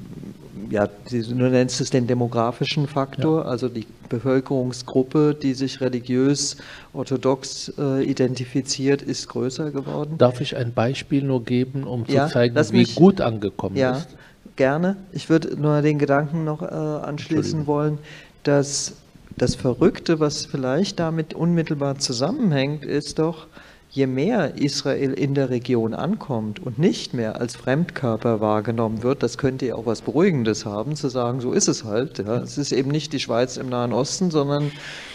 ja, 0.69 0.88
du 1.10 1.36
nennst 1.36 1.82
es 1.82 1.89
den 1.89 2.08
demografischen 2.08 2.88
Faktor, 2.88 3.43
ja. 3.43 3.48
also 3.48 3.69
die 3.69 3.86
Bevölkerungsgruppe, 4.10 5.36
die 5.39 5.54
sich 5.54 5.82
religiös 5.82 6.58
orthodox 6.93 7.74
äh, 7.78 8.04
identifiziert, 8.04 9.02
ist 9.02 9.28
größer 9.30 9.72
geworden. 9.72 10.17
Darf 10.17 10.41
ich 10.41 10.56
ein 10.56 10.74
Beispiel 10.74 11.24
nur 11.24 11.43
geben, 11.43 11.84
um 11.84 12.06
ja, 12.08 12.28
zu 12.28 12.34
zeigen, 12.34 12.56
wie 12.56 12.78
mich, 12.78 12.95
gut 12.95 13.22
angekommen 13.22 13.76
ja, 13.76 13.98
ist? 13.98 14.08
Gerne. 14.56 14.98
Ich 15.12 15.30
würde 15.30 15.56
nur 15.56 15.82
den 15.82 16.00
Gedanken 16.00 16.43
noch 16.43 16.62
äh, 16.62 16.65
anschließen 16.65 17.67
wollen, 17.67 17.98
dass 18.43 18.93
das 19.38 19.56
Verrückte, 19.56 20.19
was 20.19 20.45
vielleicht 20.45 21.00
damit 21.00 21.34
unmittelbar 21.34 21.98
zusammenhängt, 21.98 22.84
ist 22.84 23.19
doch, 23.19 23.48
je 23.91 24.06
mehr 24.06 24.56
Israel 24.56 25.13
in 25.13 25.34
der 25.34 25.49
Region 25.49 25.93
ankommt 25.93 26.60
und 26.60 26.78
nicht 26.78 27.13
mehr 27.13 27.41
als 27.41 27.56
Fremdkörper 27.56 28.39
wahrgenommen 28.39 29.02
wird, 29.02 29.23
das 29.23 29.38
könnte 29.38 29.65
ja 29.65 29.75
auch 29.75 29.88
was 29.88 30.02
Beruhigendes 30.02 30.65
haben, 30.65 30.95
zu 30.95 31.10
sagen, 31.10 31.41
so 31.41 31.52
ist 31.52 31.67
es 31.67 31.84
halt. 31.84 32.19
Ja. 32.19 32.38
Es 32.38 32.58
ist 32.58 32.71
eben 32.71 32.91
nicht 32.91 33.13
die 33.13 33.19
Schweiz 33.19 33.58
im 33.58 33.69
Nahen 33.69 33.91
Osten, 33.91 34.30
sondern 34.30 34.71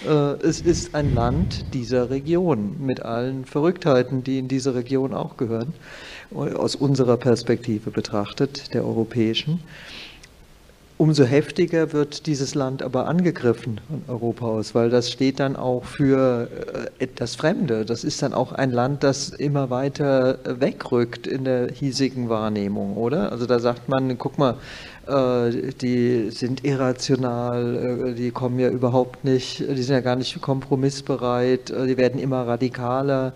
äh, 0.06 0.10
es 0.42 0.60
ist 0.60 0.94
ein 0.94 1.14
Land 1.14 1.72
dieser 1.72 2.10
Region 2.10 2.74
mit 2.80 3.00
allen 3.00 3.44
Verrücktheiten, 3.44 4.24
die 4.24 4.40
in 4.40 4.48
diese 4.48 4.74
Region 4.74 5.14
auch 5.14 5.36
gehören, 5.36 5.72
aus 6.32 6.74
unserer 6.74 7.16
Perspektive 7.16 7.90
betrachtet, 7.90 8.74
der 8.74 8.84
europäischen. 8.84 9.60
Umso 10.96 11.24
heftiger 11.24 11.92
wird 11.92 12.26
dieses 12.26 12.54
Land 12.54 12.80
aber 12.80 13.08
angegriffen 13.08 13.80
von 13.88 14.02
Europa 14.06 14.46
aus, 14.46 14.76
weil 14.76 14.90
das 14.90 15.10
steht 15.10 15.40
dann 15.40 15.56
auch 15.56 15.84
für 15.84 16.48
äh, 17.00 17.08
das 17.16 17.34
Fremde. 17.34 17.84
Das 17.84 18.04
ist 18.04 18.22
dann 18.22 18.32
auch 18.32 18.52
ein 18.52 18.70
Land, 18.70 19.02
das 19.02 19.30
immer 19.30 19.70
weiter 19.70 20.38
wegrückt 20.44 21.26
in 21.26 21.44
der 21.44 21.68
hiesigen 21.72 22.28
Wahrnehmung, 22.28 22.96
oder? 22.96 23.32
Also 23.32 23.46
da 23.46 23.58
sagt 23.58 23.88
man, 23.88 24.16
guck 24.18 24.38
mal, 24.38 24.56
äh, 25.06 25.72
die 25.80 26.30
sind 26.30 26.64
irrational, 26.64 28.10
äh, 28.10 28.14
die 28.14 28.30
kommen 28.30 28.58
ja 28.58 28.70
überhaupt 28.70 29.24
nicht, 29.24 29.60
die 29.60 29.82
sind 29.82 29.94
ja 29.94 30.00
gar 30.00 30.16
nicht 30.16 30.40
kompromissbereit, 30.40 31.70
äh, 31.70 31.86
die 31.86 31.96
werden 31.96 32.20
immer 32.20 32.46
radikaler. 32.46 33.32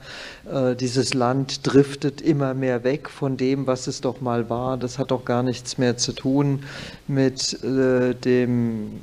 Dieses 0.80 1.12
Land 1.12 1.60
driftet 1.66 2.22
immer 2.22 2.54
mehr 2.54 2.82
weg 2.82 3.10
von 3.10 3.36
dem, 3.36 3.66
was 3.66 3.86
es 3.86 4.00
doch 4.00 4.22
mal 4.22 4.48
war. 4.48 4.78
Das 4.78 4.98
hat 4.98 5.10
doch 5.10 5.26
gar 5.26 5.42
nichts 5.42 5.76
mehr 5.76 5.98
zu 5.98 6.12
tun 6.12 6.60
mit 7.06 7.58
dem 7.62 9.00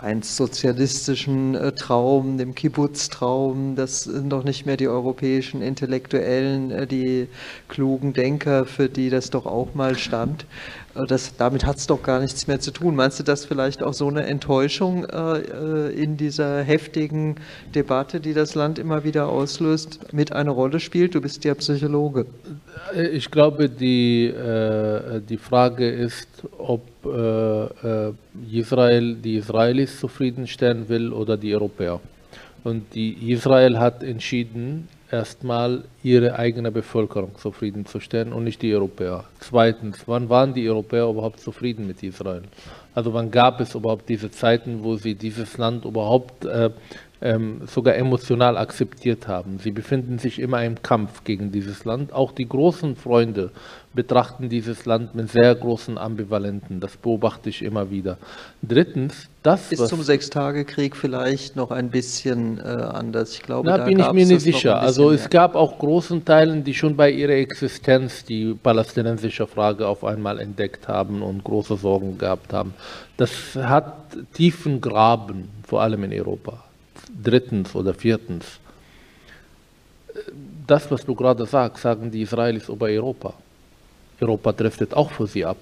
einst 0.00 0.36
sozialistischen 0.36 1.58
Traum, 1.74 2.38
dem 2.38 2.54
Kibbutz-Traum. 2.54 3.74
Das 3.74 4.04
sind 4.04 4.30
doch 4.30 4.44
nicht 4.44 4.64
mehr 4.64 4.76
die 4.76 4.86
europäischen 4.86 5.62
Intellektuellen, 5.62 6.86
die 6.86 7.26
klugen 7.68 8.12
Denker, 8.12 8.64
für 8.64 8.88
die 8.88 9.10
das 9.10 9.30
doch 9.30 9.46
auch 9.46 9.74
mal 9.74 9.98
stand. 9.98 10.46
Äh, 10.94 11.06
das, 11.06 11.36
damit 11.36 11.64
hat 11.64 11.76
es 11.76 11.86
doch 11.86 12.02
gar 12.02 12.20
nichts 12.20 12.46
mehr 12.46 12.60
zu 12.60 12.70
tun. 12.70 12.96
Meinst 12.96 13.18
du, 13.18 13.24
dass 13.24 13.44
vielleicht 13.44 13.82
auch 13.82 13.94
so 13.94 14.08
eine 14.08 14.26
Enttäuschung 14.26 15.04
äh, 15.04 15.38
äh, 15.38 16.02
in 16.02 16.16
dieser 16.16 16.62
heftigen 16.62 17.36
Debatte, 17.74 18.20
die 18.20 18.34
das 18.34 18.54
Land 18.54 18.78
immer 18.78 19.04
wieder 19.04 19.28
auslöst, 19.28 20.12
mit 20.12 20.32
eine 20.32 20.50
Rolle 20.50 20.80
spielt? 20.80 21.14
Du 21.14 21.20
bist 21.20 21.44
ja 21.44 21.54
Psychologe. 21.54 22.26
Äh, 22.94 23.08
ich 23.08 23.30
glaube, 23.30 23.68
die, 23.68 24.26
äh, 24.26 25.20
die 25.20 25.38
Frage 25.38 25.88
ist, 25.88 26.28
ob 26.58 26.82
äh, 27.04 28.12
Israel 28.50 29.14
die 29.16 29.36
Israelis 29.36 29.98
zufriedenstellen 29.98 30.88
will 30.88 31.12
oder 31.12 31.36
die 31.36 31.54
Europäer. 31.54 32.00
Und 32.64 32.94
die 32.94 33.32
Israel 33.32 33.78
hat 33.78 34.04
entschieden, 34.04 34.88
erstmal 35.12 35.84
ihre 36.02 36.36
eigene 36.38 36.72
Bevölkerung 36.72 37.36
zufriedenzustellen 37.36 38.32
und 38.32 38.44
nicht 38.44 38.62
die 38.62 38.74
Europäer. 38.74 39.24
Zweitens, 39.40 40.02
wann 40.06 40.28
waren 40.28 40.54
die 40.54 40.68
Europäer 40.68 41.08
überhaupt 41.08 41.40
zufrieden 41.40 41.86
mit 41.86 42.02
Israel? 42.02 42.42
Also 42.94 43.12
wann 43.12 43.30
gab 43.30 43.60
es 43.60 43.74
überhaupt 43.74 44.08
diese 44.08 44.30
Zeiten, 44.30 44.82
wo 44.82 44.96
sie 44.96 45.14
dieses 45.14 45.58
Land 45.58 45.84
überhaupt 45.84 46.44
äh, 46.46 46.70
ähm, 47.22 47.62
sogar 47.66 47.94
emotional 47.94 48.56
akzeptiert 48.56 49.28
haben. 49.28 49.58
Sie 49.58 49.70
befinden 49.70 50.18
sich 50.18 50.40
immer 50.40 50.64
im 50.64 50.82
Kampf 50.82 51.24
gegen 51.24 51.52
dieses 51.52 51.84
Land. 51.84 52.12
Auch 52.12 52.32
die 52.32 52.48
großen 52.48 52.96
Freunde 52.96 53.50
betrachten 53.94 54.48
dieses 54.48 54.86
Land 54.86 55.14
mit 55.14 55.30
sehr 55.30 55.54
großen 55.54 55.98
Ambivalenten. 55.98 56.80
Das 56.80 56.96
beobachte 56.96 57.50
ich 57.50 57.62
immer 57.62 57.90
wieder. 57.90 58.16
Drittens, 58.62 59.28
das 59.42 59.70
ist 59.70 59.86
zum 59.88 60.02
Sechstagekrieg 60.02 60.96
vielleicht 60.96 61.56
noch 61.56 61.70
ein 61.70 61.90
bisschen 61.90 62.58
äh, 62.58 62.62
anders. 62.62 63.34
Ich 63.34 63.42
glaube, 63.42 63.68
da 63.68 63.78
bin 63.78 63.98
ich 63.98 64.12
mir 64.12 64.26
nicht 64.26 64.40
sicher. 64.40 64.80
Also 64.80 65.10
es 65.10 65.22
mehr. 65.22 65.28
gab 65.28 65.54
auch 65.54 65.78
großen 65.78 66.24
Teilen, 66.24 66.64
die 66.64 66.74
schon 66.74 66.96
bei 66.96 67.10
ihrer 67.10 67.34
Existenz 67.34 68.24
die 68.24 68.54
palästinensische 68.54 69.46
Frage 69.46 69.86
auf 69.86 70.04
einmal 70.04 70.40
entdeckt 70.40 70.88
haben 70.88 71.22
und 71.22 71.44
große 71.44 71.76
Sorgen 71.76 72.18
gehabt 72.18 72.52
haben. 72.52 72.74
Das 73.16 73.54
hat 73.54 74.16
tiefen 74.32 74.80
Graben, 74.80 75.50
vor 75.64 75.82
allem 75.82 76.02
in 76.04 76.12
Europa 76.12 76.64
drittens 77.10 77.74
oder 77.74 77.94
viertens, 77.94 78.58
das, 80.66 80.90
was 80.90 81.04
du 81.04 81.14
gerade 81.14 81.46
sagst, 81.46 81.82
sagen 81.82 82.10
die 82.10 82.22
Israelis 82.22 82.68
über 82.68 82.86
Europa. 82.86 83.34
Europa 84.20 84.52
driftet 84.52 84.94
auch 84.94 85.10
für 85.10 85.26
sie 85.26 85.44
ab. 85.44 85.58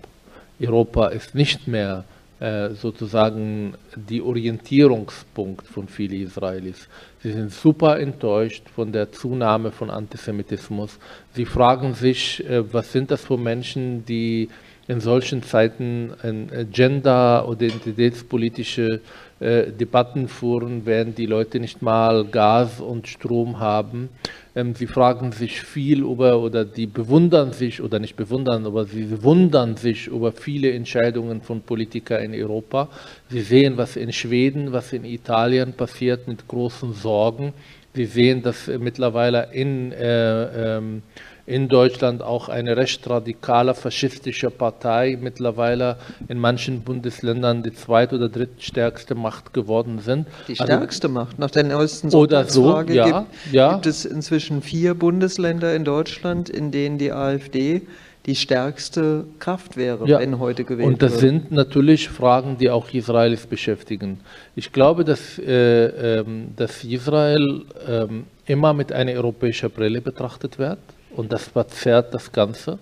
Europa 0.61 1.09
ist 1.09 1.35
nicht 1.35 1.67
mehr 1.67 2.05
äh, 2.41 2.71
sozusagen 2.71 3.75
die 3.95 4.21
Orientierungspunkt 4.21 5.67
von 5.67 5.89
vielen 5.89 6.23
Israelis. 6.23 6.89
Sie 7.23 7.33
sind 7.33 7.53
super 7.53 7.99
enttäuscht 7.99 8.69
von 8.75 8.93
der 8.93 9.13
Zunahme 9.13 9.71
von 9.71 9.91
Antisemitismus. 9.91 10.99
Sie 11.35 11.47
fragen 11.47 11.95
sich, 11.95 12.45
äh, 12.49 12.73
was 12.73 12.93
sind 12.93 13.11
das 13.11 13.25
für 13.25 13.39
Menschen, 13.39 14.05
die 14.05 14.49
in 14.91 15.01
solchen 15.01 15.45
Zeiten 15.45 16.13
äh, 16.23 16.65
Gender- 16.65 17.49
oder 17.49 17.63
identitätspolitische 17.63 19.01
äh, 19.39 19.71
Debatten 19.71 20.27
führen, 20.27 20.83
während 20.85 21.17
die 21.17 21.27
Leute 21.27 21.61
nicht 21.61 21.81
mal 21.81 22.25
Gas 22.25 22.81
und 22.81 23.07
Strom 23.07 23.61
haben. 23.61 24.09
Ähm, 24.57 24.75
sie 24.75 24.89
fragen 24.89 25.31
sich 25.31 25.63
viel 25.63 26.01
über 26.01 26.41
oder 26.41 26.65
die 26.65 26.89
bewundern 26.89 27.53
sich 27.53 27.81
oder 27.81 28.01
nicht 28.01 28.17
bewundern, 28.17 28.67
aber 28.67 28.85
sie 28.85 29.23
wundern 29.23 29.77
sich 29.77 30.09
über 30.09 30.33
viele 30.33 30.73
Entscheidungen 30.73 31.41
von 31.41 31.61
Politikern 31.61 32.25
in 32.25 32.35
Europa. 32.35 32.89
Sie 33.29 33.43
sehen, 33.43 33.77
was 33.77 33.95
in 33.95 34.13
Schweden, 34.13 34.73
was 34.73 34.93
in 34.93 35.05
Italien 35.05 35.73
passiert 35.73 36.27
mit 36.27 36.49
großen 36.49 36.95
Sorgen. 36.95 37.53
Sie 37.95 38.07
sehen, 38.07 38.43
dass 38.43 38.67
mittlerweile 38.67 39.49
in 39.53 39.93
äh, 39.93 40.79
ähm, 40.79 41.03
in 41.51 41.69
Deutschland 41.69 42.23
auch 42.23 42.49
eine 42.49 42.77
recht 42.77 43.09
radikale 43.11 43.75
faschistische 43.75 44.51
Partei 44.51 45.19
mittlerweile 45.21 45.97
in 46.29 46.39
manchen 46.39 46.83
Bundesländern 46.83 47.65
die 47.65 47.75
zweit- 47.75 48.13
oder 48.13 48.29
drittstärkste 48.29 49.17
Macht 49.17 49.53
geworden 49.53 49.99
sind. 49.99 50.29
Die 50.47 50.53
also 50.53 50.65
stärkste 50.65 51.09
also, 51.09 51.19
Macht. 51.19 51.39
Nach 51.41 51.51
der 51.51 51.65
neuesten 51.65 52.15
oder 52.15 52.45
so, 52.45 52.81
ja, 52.83 52.83
gibt, 52.83 53.53
ja. 53.53 53.73
gibt 53.73 53.87
es 53.87 54.05
inzwischen 54.05 54.63
vier 54.63 54.95
Bundesländer 54.95 55.75
in 55.75 55.85
Deutschland, 55.85 56.49
in 56.49 56.71
denen 56.71 56.99
die 56.99 57.13
AfD 57.13 57.83
die 58.27 58.37
stärkste 58.37 59.25
Kraft 59.41 59.77
wäre, 59.77 60.07
ja. 60.07 60.21
wenn 60.21 60.39
heute 60.39 60.63
gewählt 60.63 60.87
wird. 60.87 60.93
Und 60.95 61.03
das 61.03 61.13
wird. 61.13 61.21
sind 61.21 61.53
natürlich 61.53 62.11
Fragen, 62.11 62.59
die 62.59 62.71
auch 62.71 62.93
Israelis 62.93 63.47
beschäftigen. 63.47 64.21
Ich 64.55 64.73
glaube, 64.73 65.05
dass, 65.05 65.39
äh, 65.39 66.21
äh, 66.21 66.25
dass 66.55 66.85
Israel 66.85 67.63
äh, 67.89 68.07
immer 68.47 68.73
mit 68.73 68.93
einer 68.93 69.13
europäischen 69.13 69.71
Brille 69.71 70.01
betrachtet 70.01 70.59
wird 70.59 70.79
und 71.17 71.33
das 71.33 71.49
verzerrt 71.49 72.15
das 72.15 72.33
Ganze. 72.33 72.79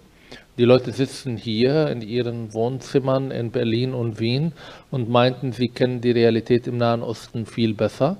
Die 0.58 0.64
Leute 0.64 0.90
sitzen 0.90 1.36
hier 1.36 1.88
in 1.88 2.02
ihren 2.02 2.52
Wohnzimmern 2.52 3.30
in 3.30 3.52
Berlin 3.52 3.94
und 3.94 4.18
Wien 4.18 4.52
und 4.90 5.08
meinten, 5.08 5.52
sie 5.52 5.68
kennen 5.68 6.00
die 6.00 6.10
Realität 6.10 6.66
im 6.66 6.78
Nahen 6.78 7.02
Osten 7.02 7.46
viel 7.46 7.74
besser. 7.74 8.16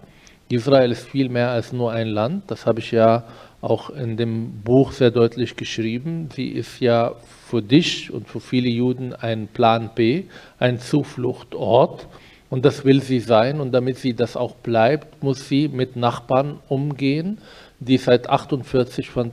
Israel 0.49 0.93
ist 0.93 1.07
viel 1.09 1.29
mehr 1.29 1.51
als 1.51 1.73
nur 1.73 1.93
ein 1.93 2.07
Land. 2.07 2.45
Das 2.47 2.65
habe 2.65 2.79
ich 2.79 2.93
ja 2.93 3.25
auch 3.61 3.91
in 3.91 4.17
dem 4.17 4.63
Buch 4.63 4.93
sehr 4.93 5.11
deutlich 5.11 5.57
geschrieben. 5.57 6.29
Sie 6.35 6.49
ist 6.49 6.81
ja 6.81 7.17
für 7.49 7.61
dich 7.61 8.13
und 8.13 8.29
für 8.29 8.41
viele 8.41 8.69
Juden 8.69 9.13
ein 9.15 9.49
Plan 9.49 9.91
B, 9.95 10.25
ein 10.59 10.79
Zufluchtort. 10.79 12.07
Und 12.51 12.65
das 12.65 12.85
will 12.85 13.03
sie 13.03 13.21
sein. 13.21 13.61
Und 13.61 13.73
damit 13.73 13.99
sie 13.99 14.15
das 14.15 14.37
auch 14.37 14.55
bleibt, 14.55 15.23
muss 15.23 15.49
sie 15.49 15.69
mit 15.69 15.97
Nachbarn 15.97 16.61
umgehen 16.69 17.39
die 17.81 17.99
seit 17.99 18.29
48 18.29 19.09
äh, 19.17 19.31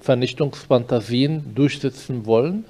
Vernichtungsfantasien 0.00 1.54
durchsetzen 1.54 2.26
wollen, 2.26 2.64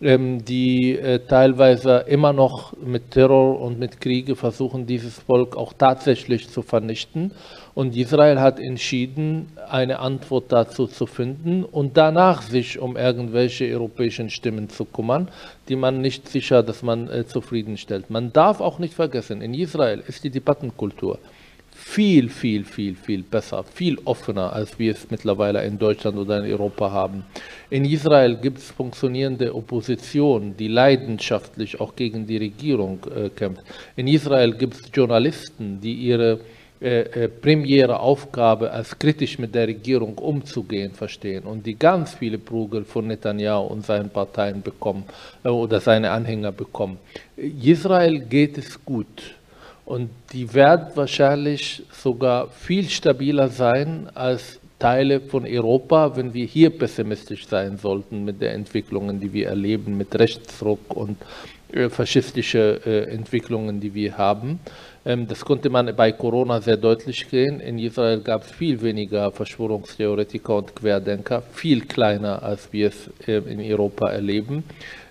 ähm, 0.00 0.44
die 0.44 0.98
äh, 0.98 1.20
teilweise 1.20 2.04
immer 2.08 2.32
noch 2.32 2.76
mit 2.76 3.12
Terror 3.12 3.60
und 3.60 3.78
mit 3.78 4.00
Kriege 4.00 4.34
versuchen, 4.34 4.86
dieses 4.86 5.20
Volk 5.20 5.56
auch 5.56 5.72
tatsächlich 5.72 6.48
zu 6.48 6.62
vernichten. 6.62 7.30
Und 7.74 7.96
Israel 7.96 8.40
hat 8.40 8.58
entschieden, 8.58 9.52
eine 9.70 10.00
Antwort 10.00 10.50
dazu 10.50 10.88
zu 10.88 11.06
finden 11.06 11.64
und 11.64 11.96
danach 11.96 12.42
sich 12.42 12.80
um 12.80 12.96
irgendwelche 12.96 13.72
europäischen 13.72 14.28
Stimmen 14.28 14.68
zu 14.68 14.84
kümmern, 14.84 15.28
die 15.68 15.76
man 15.76 16.00
nicht 16.00 16.28
sicher, 16.28 16.64
dass 16.64 16.82
man 16.82 17.08
äh, 17.08 17.24
zufriedenstellt. 17.24 18.10
Man 18.10 18.32
darf 18.32 18.60
auch 18.60 18.80
nicht 18.80 18.94
vergessen, 18.94 19.40
in 19.40 19.54
Israel 19.54 20.02
ist 20.06 20.24
die 20.24 20.30
Debattenkultur 20.30 21.20
viel, 21.84 22.28
viel, 22.28 22.64
viel, 22.64 22.94
viel 22.94 23.22
besser, 23.22 23.64
viel 23.64 23.98
offener, 24.04 24.52
als 24.52 24.78
wir 24.78 24.92
es 24.92 25.10
mittlerweile 25.10 25.64
in 25.64 25.78
Deutschland 25.78 26.16
oder 26.16 26.38
in 26.38 26.50
Europa 26.50 26.90
haben. 26.90 27.24
In 27.70 27.84
Israel 27.84 28.36
gibt 28.36 28.58
es 28.58 28.70
funktionierende 28.70 29.54
Opposition, 29.54 30.56
die 30.56 30.68
leidenschaftlich 30.68 31.80
auch 31.80 31.94
gegen 31.94 32.26
die 32.26 32.38
Regierung 32.38 33.00
äh, 33.14 33.28
kämpft. 33.28 33.62
In 33.96 34.06
Israel 34.06 34.54
gibt 34.54 34.74
es 34.74 34.82
Journalisten, 34.94 35.80
die 35.80 35.94
ihre 35.94 36.40
äh, 36.80 37.02
äh, 37.24 37.28
primäre 37.28 38.00
Aufgabe 38.00 38.72
als 38.72 38.98
kritisch 38.98 39.38
mit 39.38 39.54
der 39.54 39.68
Regierung 39.68 40.16
umzugehen 40.18 40.92
verstehen 40.92 41.44
und 41.44 41.64
die 41.64 41.74
ganz 41.74 42.14
viele 42.14 42.38
Prügel 42.38 42.84
von 42.84 43.06
Netanyahu 43.06 43.66
und 43.66 43.86
seinen 43.86 44.10
Parteien 44.10 44.62
bekommen 44.62 45.04
äh, 45.44 45.48
oder 45.48 45.78
seine 45.78 46.10
Anhänger 46.10 46.52
bekommen. 46.52 46.98
Israel 47.36 48.18
geht 48.20 48.56
es 48.58 48.84
gut 48.84 49.34
und 49.92 50.08
die 50.32 50.54
werden 50.54 50.86
wahrscheinlich 50.94 51.82
sogar 51.92 52.48
viel 52.48 52.88
stabiler 52.88 53.50
sein 53.50 54.08
als 54.14 54.58
Teile 54.78 55.20
von 55.20 55.44
Europa, 55.46 56.16
wenn 56.16 56.32
wir 56.32 56.46
hier 56.46 56.70
pessimistisch 56.70 57.46
sein 57.46 57.76
sollten 57.76 58.24
mit 58.24 58.40
den 58.40 58.52
Entwicklungen, 58.54 59.20
die 59.20 59.30
wir 59.34 59.48
erleben, 59.48 59.98
mit 59.98 60.18
Rechtsdruck 60.18 60.96
und 60.96 61.18
äh, 61.72 61.90
faschistische 61.90 62.80
äh, 62.86 63.14
Entwicklungen, 63.14 63.80
die 63.80 63.92
wir 63.92 64.16
haben. 64.16 64.60
Ähm, 65.04 65.28
das 65.28 65.44
konnte 65.44 65.68
man 65.68 65.94
bei 65.94 66.12
Corona 66.12 66.62
sehr 66.62 66.78
deutlich 66.78 67.26
sehen. 67.30 67.60
In 67.60 67.78
Israel 67.78 68.20
gab 68.20 68.44
es 68.44 68.50
viel 68.50 68.80
weniger 68.80 69.30
Verschwörungstheoretiker 69.30 70.56
und 70.56 70.74
Querdenker, 70.74 71.42
viel 71.52 71.82
kleiner, 71.82 72.42
als 72.42 72.72
wir 72.72 72.88
es 72.88 73.10
äh, 73.28 73.36
in 73.36 73.60
Europa 73.60 74.08
erleben. 74.08 74.64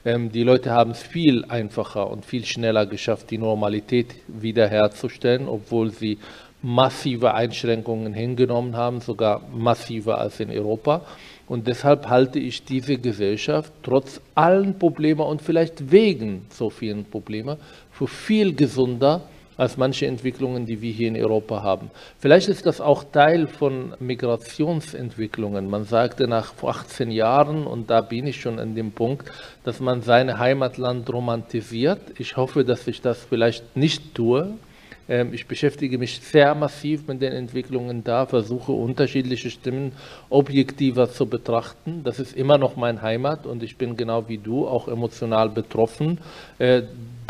Ähm, 0.03 0.31
die 0.31 0.43
Leute 0.43 0.71
haben 0.71 0.91
es 0.91 1.01
viel 1.03 1.45
einfacher 1.45 2.09
und 2.09 2.25
viel 2.25 2.45
schneller 2.45 2.85
geschafft, 2.85 3.29
die 3.31 3.37
Normalität 3.37 4.15
wiederherzustellen, 4.27 5.47
obwohl 5.47 5.91
sie 5.91 6.17
massive 6.63 7.33
Einschränkungen 7.33 8.13
hingenommen 8.13 8.75
haben, 8.75 9.01
sogar 9.01 9.41
massiver 9.53 10.19
als 10.19 10.39
in 10.39 10.49
Europa. 10.49 11.01
Und 11.47 11.67
deshalb 11.67 12.07
halte 12.07 12.39
ich 12.39 12.63
diese 12.63 12.97
Gesellschaft 12.97 13.73
trotz 13.83 14.21
allen 14.35 14.77
Problemen 14.77 15.21
und 15.21 15.41
vielleicht 15.41 15.91
wegen 15.91 16.45
so 16.49 16.69
vielen 16.69 17.05
Problemen 17.05 17.57
für 17.91 18.07
viel 18.07 18.55
gesunder 18.55 19.23
als 19.61 19.77
manche 19.77 20.07
Entwicklungen, 20.07 20.65
die 20.65 20.81
wir 20.81 20.91
hier 20.91 21.07
in 21.07 21.15
Europa 21.15 21.61
haben. 21.61 21.91
Vielleicht 22.17 22.47
ist 22.47 22.65
das 22.65 22.81
auch 22.81 23.03
Teil 23.03 23.45
von 23.45 23.93
Migrationsentwicklungen. 23.99 25.69
Man 25.69 25.83
sagte 25.83 26.27
nach 26.27 26.51
18 26.63 27.11
Jahren, 27.11 27.67
und 27.67 27.91
da 27.91 28.01
bin 28.01 28.25
ich 28.25 28.41
schon 28.41 28.57
an 28.57 28.73
dem 28.73 28.91
Punkt, 28.91 29.31
dass 29.63 29.79
man 29.79 30.01
sein 30.01 30.39
Heimatland 30.39 31.13
romantisiert. 31.13 32.01
Ich 32.17 32.37
hoffe, 32.37 32.65
dass 32.65 32.87
ich 32.87 33.01
das 33.01 33.23
vielleicht 33.23 33.77
nicht 33.77 34.15
tue. 34.15 34.55
Ähm, 35.07 35.31
ich 35.31 35.45
beschäftige 35.45 35.99
mich 35.99 36.21
sehr 36.21 36.55
massiv 36.55 37.07
mit 37.07 37.21
den 37.21 37.33
Entwicklungen 37.33 38.03
da, 38.03 38.25
versuche 38.25 38.71
unterschiedliche 38.71 39.51
Stimmen 39.51 39.91
objektiver 40.31 41.11
zu 41.11 41.27
betrachten. 41.27 42.01
Das 42.03 42.19
ist 42.19 42.35
immer 42.35 42.57
noch 42.57 42.77
mein 42.77 43.03
Heimat 43.03 43.45
und 43.45 43.61
ich 43.61 43.77
bin 43.77 43.95
genau 43.95 44.27
wie 44.27 44.39
du 44.39 44.67
auch 44.67 44.87
emotional 44.87 45.49
betroffen 45.49 46.17
äh, 46.57 46.81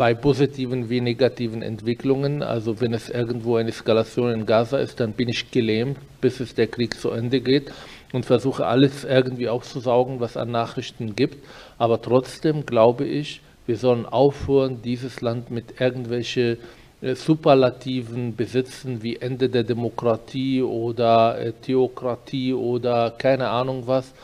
bei 0.01 0.15
positiven 0.15 0.89
wie 0.89 0.99
negativen 0.99 1.61
Entwicklungen. 1.61 2.41
Also 2.41 2.81
wenn 2.81 2.91
es 2.91 3.07
irgendwo 3.07 3.57
eine 3.57 3.69
Eskalation 3.69 4.31
in 4.31 4.47
Gaza 4.47 4.79
ist, 4.79 4.99
dann 4.99 5.11
bin 5.11 5.29
ich 5.29 5.51
gelähmt, 5.51 5.99
bis 6.21 6.39
es 6.39 6.55
der 6.55 6.65
Krieg 6.65 6.99
zu 6.99 7.11
Ende 7.11 7.39
geht 7.39 7.71
und 8.11 8.25
versuche 8.25 8.65
alles 8.65 9.03
irgendwie 9.03 9.47
aufzusaugen, 9.47 10.19
was 10.19 10.37
an 10.37 10.49
Nachrichten 10.49 11.15
gibt. 11.15 11.45
Aber 11.77 12.01
trotzdem 12.01 12.65
glaube 12.65 13.05
ich, 13.05 13.41
wir 13.67 13.77
sollen 13.77 14.07
aufhören, 14.07 14.81
dieses 14.81 15.21
Land 15.21 15.51
mit 15.51 15.79
irgendwelchen 15.79 16.57
äh, 17.01 17.13
Superlativen 17.13 18.35
besitzen 18.35 19.03
wie 19.03 19.17
Ende 19.17 19.49
der 19.49 19.63
Demokratie 19.63 20.63
oder 20.63 21.39
äh, 21.39 21.51
Theokratie 21.51 22.55
oder 22.55 23.11
keine 23.11 23.49
Ahnung 23.49 23.83
was. 23.85 24.15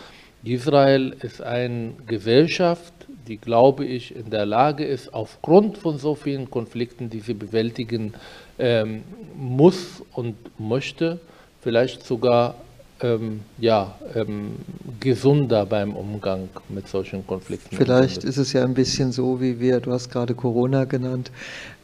Israel 0.44 1.16
ist 1.22 1.44
eine 1.44 1.94
Gesellschaft, 2.08 2.94
die, 3.28 3.38
glaube 3.38 3.86
ich, 3.86 4.16
in 4.16 4.30
der 4.30 4.46
Lage 4.46 4.86
ist, 4.86 5.14
aufgrund 5.14 5.78
von 5.78 5.98
so 5.98 6.16
vielen 6.16 6.50
Konflikten, 6.50 7.10
die 7.10 7.20
sie 7.20 7.34
bewältigen 7.34 8.14
ähm, 8.58 9.04
muss 9.36 10.04
und 10.14 10.36
möchte, 10.60 11.20
vielleicht 11.62 12.06
sogar 12.06 12.56
ähm, 13.02 13.42
ja, 13.60 13.96
ähm, 14.16 14.56
gesunder 15.00 15.66
beim 15.66 15.96
Umgang 15.96 16.50
mit 16.70 16.88
solchen 16.88 17.26
Konflikten. 17.28 17.76
Vielleicht 17.76 18.24
ist 18.24 18.38
es 18.38 18.54
ja 18.54 18.64
ein 18.64 18.74
bisschen 18.74 19.12
so, 19.12 19.40
wie 19.40 19.60
wir, 19.60 19.80
du 19.80 19.92
hast 19.92 20.10
gerade 20.10 20.34
Corona 20.34 20.86
genannt, 20.86 21.32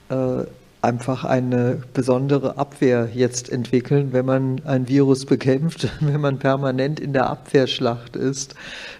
äh, 0.09 0.43
einfach 0.83 1.23
eine 1.23 1.81
besondere 1.93 2.57
Abwehr 2.57 3.09
jetzt 3.13 3.49
entwickeln, 3.49 4.09
wenn 4.11 4.25
man 4.25 4.61
ein 4.65 4.89
Virus 4.89 5.25
bekämpft, 5.25 5.87
wenn 6.01 6.19
man 6.19 6.39
permanent 6.39 6.99
in 6.99 7.13
der 7.13 7.29
Abwehrschlacht 7.29 8.15
ist, 8.15 8.55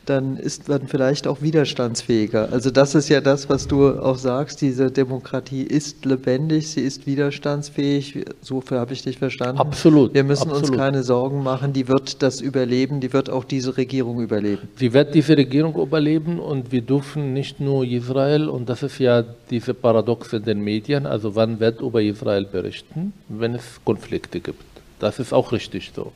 dann 0.06 0.38
ist 0.38 0.68
man 0.68 0.88
vielleicht 0.88 1.28
auch 1.28 1.42
widerstandsfähiger. 1.42 2.50
Also 2.52 2.72
das 2.72 2.96
ist 2.96 3.10
ja 3.10 3.22
das, 3.22 3.50
was 3.50 3.68
du 3.68 3.90
auch 3.90 4.18
sagst, 4.18 4.62
diese 4.62 4.92
Demokratie 4.92 5.64
ist 5.64 6.06
lebendig, 6.06 6.70
sie 6.70 6.82
ist 6.82 7.06
widerstandsfähig, 7.06 8.26
so 8.42 8.64
habe 8.72 8.94
ich 8.94 9.04
dich 9.04 9.18
verstanden. 9.18 9.60
Absolut. 9.60 10.14
Wir 10.14 10.24
müssen 10.24 10.50
absolut. 10.50 10.70
uns 10.70 10.78
keine 10.78 11.04
Sorgen 11.04 11.44
machen, 11.44 11.74
die 11.74 11.88
wird 11.88 12.22
das 12.22 12.42
überleben, 12.42 13.00
die 13.00 13.14
wird 13.14 13.30
auch 13.30 13.44
diese 13.44 13.78
Regierung 13.78 14.22
überleben. 14.22 14.68
Sie 14.76 14.94
wird 14.94 15.16
diese 15.16 15.38
Regierung 15.38 15.76
überleben 15.76 16.40
und 16.40 16.72
wir 16.72 16.82
dürfen 16.82 17.34
nicht 17.34 17.60
nur 17.60 17.86
Israel, 17.86 18.50
und 18.50 18.70
das 18.70 18.84
ist 18.84 19.00
ja 19.00 19.24
diese 19.50 19.74
Paradox 19.74 20.34
in 20.34 20.44
den 20.44 20.62
Medien, 20.62 21.06
also 21.06 21.36
wann 21.36 21.60
wird 21.60 21.73
über 21.82 22.02
Israel 22.02 22.46
berichten, 22.46 23.14
wenn 23.30 23.56
es 23.56 23.80
Konflikte 23.84 24.40
gibt. 24.40 24.64
Das 25.00 25.20
ist 25.20 25.34
auch 25.34 25.52
richtig 25.52 25.92
so. 25.96 26.12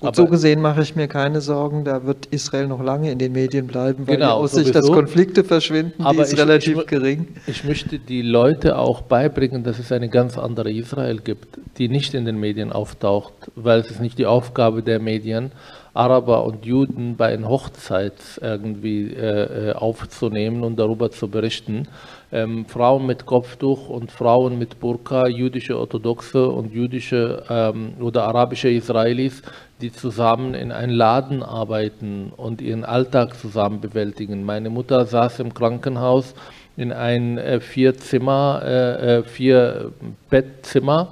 Gut, 0.00 0.08
Aber 0.08 0.16
so 0.16 0.26
gesehen 0.26 0.62
mache 0.62 0.80
ich 0.80 0.96
mir 0.96 1.08
keine 1.08 1.42
Sorgen, 1.42 1.84
da 1.84 2.06
wird 2.06 2.24
Israel 2.30 2.66
noch 2.68 2.82
lange 2.82 3.12
in 3.12 3.18
den 3.18 3.32
Medien 3.32 3.66
bleiben, 3.66 4.08
weil 4.08 4.16
genau, 4.16 4.38
die 4.38 4.44
Aussicht, 4.44 4.74
dass 4.74 4.86
Konflikte 4.86 5.44
verschwinden, 5.44 6.02
Aber 6.02 6.22
ist 6.22 6.32
ich, 6.32 6.38
relativ 6.38 6.78
ich, 6.78 6.86
gering. 6.86 7.28
Ich 7.46 7.64
möchte 7.64 7.98
die 7.98 8.22
Leute 8.22 8.78
auch 8.78 9.02
beibringen, 9.02 9.62
dass 9.62 9.78
es 9.78 9.92
eine 9.92 10.08
ganz 10.08 10.38
andere 10.38 10.72
Israel 10.72 11.18
gibt, 11.18 11.58
die 11.76 11.90
nicht 11.90 12.14
in 12.14 12.24
den 12.24 12.40
Medien 12.40 12.72
auftaucht, 12.72 13.34
weil 13.56 13.80
es 13.80 13.90
ist 13.90 14.00
nicht 14.00 14.18
die 14.18 14.24
Aufgabe 14.24 14.82
der 14.82 15.00
Medien, 15.00 15.52
Araber 15.92 16.44
und 16.44 16.64
Juden 16.64 17.16
bei 17.16 17.34
einer 17.34 17.48
Hochzeit 17.48 18.14
irgendwie 18.40 19.12
äh, 19.12 19.74
aufzunehmen 19.74 20.62
und 20.62 20.78
darüber 20.78 21.10
zu 21.10 21.28
berichten. 21.28 21.88
Ähm, 22.32 22.64
Frauen 22.66 23.06
mit 23.06 23.26
Kopftuch 23.26 23.88
und 23.88 24.12
Frauen 24.12 24.56
mit 24.56 24.78
Burka, 24.78 25.26
jüdische 25.26 25.76
Orthodoxe 25.76 26.48
und 26.48 26.72
jüdische 26.72 27.42
ähm, 27.50 27.94
oder 28.00 28.24
arabische 28.24 28.70
Israelis, 28.70 29.42
die 29.80 29.92
zusammen 29.92 30.54
in 30.54 30.70
einem 30.70 30.94
Laden 30.94 31.42
arbeiten 31.42 32.32
und 32.36 32.60
ihren 32.60 32.84
Alltag 32.84 33.36
zusammen 33.36 33.80
bewältigen. 33.80 34.44
Meine 34.44 34.70
Mutter 34.70 35.06
saß 35.06 35.40
im 35.40 35.54
Krankenhaus 35.54 36.34
in 36.76 36.92
ein 36.92 37.36
äh, 37.38 37.60
vier 37.60 37.96
Zimmer, 37.96 38.62
äh, 38.64 39.18
äh 39.18 39.22
vier 39.24 39.90
Bettzimmer 40.30 41.08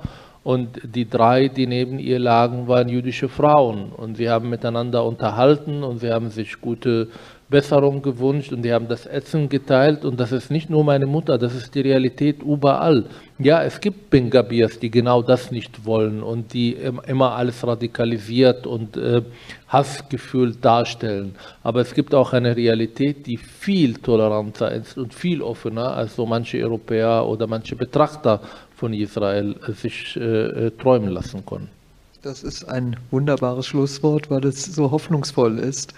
und 0.49 0.81
die 0.83 1.07
drei, 1.07 1.49
die 1.49 1.67
neben 1.67 1.99
ihr 1.99 2.19
lagen, 2.19 2.69
waren 2.69 2.89
jüdische 2.89 3.29
Frauen. 3.29 3.93
Und 3.95 4.17
sie 4.17 4.31
haben 4.31 4.49
miteinander 4.49 5.05
unterhalten 5.05 5.83
und 5.83 5.99
sie 5.99 6.11
haben 6.11 6.31
sich 6.31 6.61
gute 6.61 7.09
Besserung 7.51 8.03
gewünscht 8.03 8.53
und 8.53 8.63
die 8.63 8.73
haben 8.73 8.89
das 8.89 9.07
Essen 9.07 9.49
geteilt. 9.49 10.05
Und 10.05 10.21
das 10.21 10.33
ist 10.33 10.51
nicht 10.51 10.69
nur 10.69 10.85
meine 10.85 11.07
Mutter, 11.07 11.39
das 11.39 11.55
ist 11.55 11.75
die 11.75 11.81
Realität 11.81 12.43
überall. 12.43 13.05
Ja, 13.39 13.63
es 13.63 13.81
gibt 13.81 14.11
Bengabirs, 14.11 14.79
die 14.79 14.91
genau 14.91 15.23
das 15.23 15.51
nicht 15.51 15.87
wollen 15.87 16.23
und 16.23 16.53
die 16.53 16.75
immer 17.07 17.33
alles 17.33 17.67
radikalisiert 17.67 18.67
und 18.67 18.97
äh, 18.97 19.23
Hassgefühl 19.69 20.57
darstellen. 20.57 21.37
Aber 21.63 21.81
es 21.81 21.95
gibt 21.95 22.15
auch 22.15 22.33
eine 22.33 22.57
Realität, 22.57 23.27
die 23.27 23.37
viel 23.37 23.95
toleranter 23.95 24.73
ist 24.73 24.99
und 24.99 25.15
viel 25.15 25.41
offener, 25.41 25.95
als 25.95 26.17
so 26.17 26.27
manche 26.27 26.59
Europäer 26.63 27.27
oder 27.27 27.47
manche 27.47 27.77
Betrachter 27.77 28.41
von 28.75 28.93
Israel 28.93 29.57
sich 29.69 30.17
äh, 30.17 30.67
äh, 30.67 30.71
träumen 30.73 31.11
lassen 31.11 31.45
können. 31.47 31.78
Das 32.23 32.43
ist 32.43 32.69
ein 32.69 32.97
wunderbares 33.13 33.69
Schlusswort, 33.69 34.29
weil 34.29 34.45
es 34.45 34.65
so 34.65 34.91
hoffnungsvoll 34.91 35.61
ist. 35.61 35.95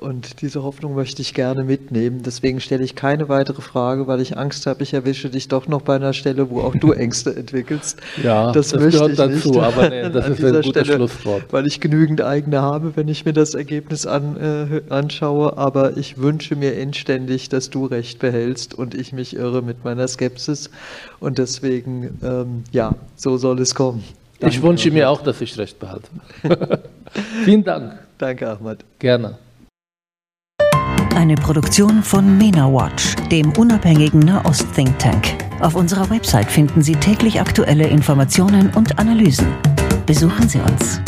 Und 0.00 0.42
diese 0.42 0.64
Hoffnung 0.64 0.96
möchte 0.96 1.22
ich 1.22 1.32
gerne 1.32 1.62
mitnehmen. 1.62 2.22
Deswegen 2.24 2.60
stelle 2.60 2.82
ich 2.82 2.96
keine 2.96 3.28
weitere 3.28 3.62
Frage, 3.62 4.08
weil 4.08 4.20
ich 4.20 4.36
Angst 4.36 4.66
habe, 4.66 4.82
ich 4.82 4.94
erwische 4.94 5.30
dich 5.30 5.46
doch 5.46 5.68
noch 5.68 5.82
bei 5.82 5.94
einer 5.94 6.12
Stelle, 6.12 6.50
wo 6.50 6.62
auch 6.62 6.74
du 6.74 6.90
Ängste 6.92 7.36
entwickelst. 7.36 8.00
Ja, 8.20 8.50
das, 8.50 8.70
das 8.70 8.82
gehört 8.82 9.16
dazu, 9.16 9.50
nicht. 9.50 9.60
aber 9.60 9.90
nee, 9.90 10.08
das 10.12 10.28
ist 10.30 10.44
ein 10.44 10.54
gutes 10.54 10.66
Stelle, 10.66 10.96
Schlusswort. 10.96 11.44
Weil 11.52 11.68
ich 11.68 11.78
genügend 11.78 12.20
eigene 12.20 12.62
habe, 12.62 12.96
wenn 12.96 13.06
ich 13.06 13.24
mir 13.24 13.32
das 13.32 13.54
Ergebnis 13.54 14.06
an, 14.06 14.36
äh, 14.38 14.82
anschaue. 14.92 15.56
Aber 15.56 15.96
ich 15.96 16.18
wünsche 16.18 16.56
mir 16.56 16.74
inständig, 16.74 17.48
dass 17.48 17.70
du 17.70 17.86
recht 17.86 18.18
behältst 18.18 18.74
und 18.74 18.96
ich 18.96 19.12
mich 19.12 19.36
irre 19.36 19.62
mit 19.62 19.84
meiner 19.84 20.08
Skepsis. 20.08 20.68
Und 21.20 21.38
deswegen, 21.38 22.18
ähm, 22.24 22.64
ja, 22.72 22.96
so 23.14 23.36
soll 23.36 23.60
es 23.60 23.76
kommen. 23.76 24.02
Danke, 24.40 24.56
ich 24.56 24.62
wünsche 24.62 24.90
mir 24.90 25.10
auch, 25.10 25.22
dass 25.22 25.40
ich 25.42 25.56
recht 25.58 25.78
behalte. 25.78 26.08
Vielen 27.44 27.62
Dank. 27.62 27.98
Danke, 28.16 28.50
Ahmad. 28.50 28.78
Gerne. 28.98 29.38
Eine 31.14 31.34
Produktion 31.34 32.02
von 32.02 32.38
MENA 32.38 32.72
Watch, 32.72 33.14
dem 33.30 33.52
unabhängigen 33.58 34.20
Nahost-Think 34.20 34.98
Tank. 34.98 35.26
Auf 35.60 35.74
unserer 35.74 36.08
Website 36.08 36.50
finden 36.50 36.82
Sie 36.82 36.94
täglich 36.94 37.38
aktuelle 37.38 37.86
Informationen 37.86 38.70
und 38.74 38.98
Analysen. 38.98 39.48
Besuchen 40.06 40.48
Sie 40.48 40.60
uns. 40.60 41.02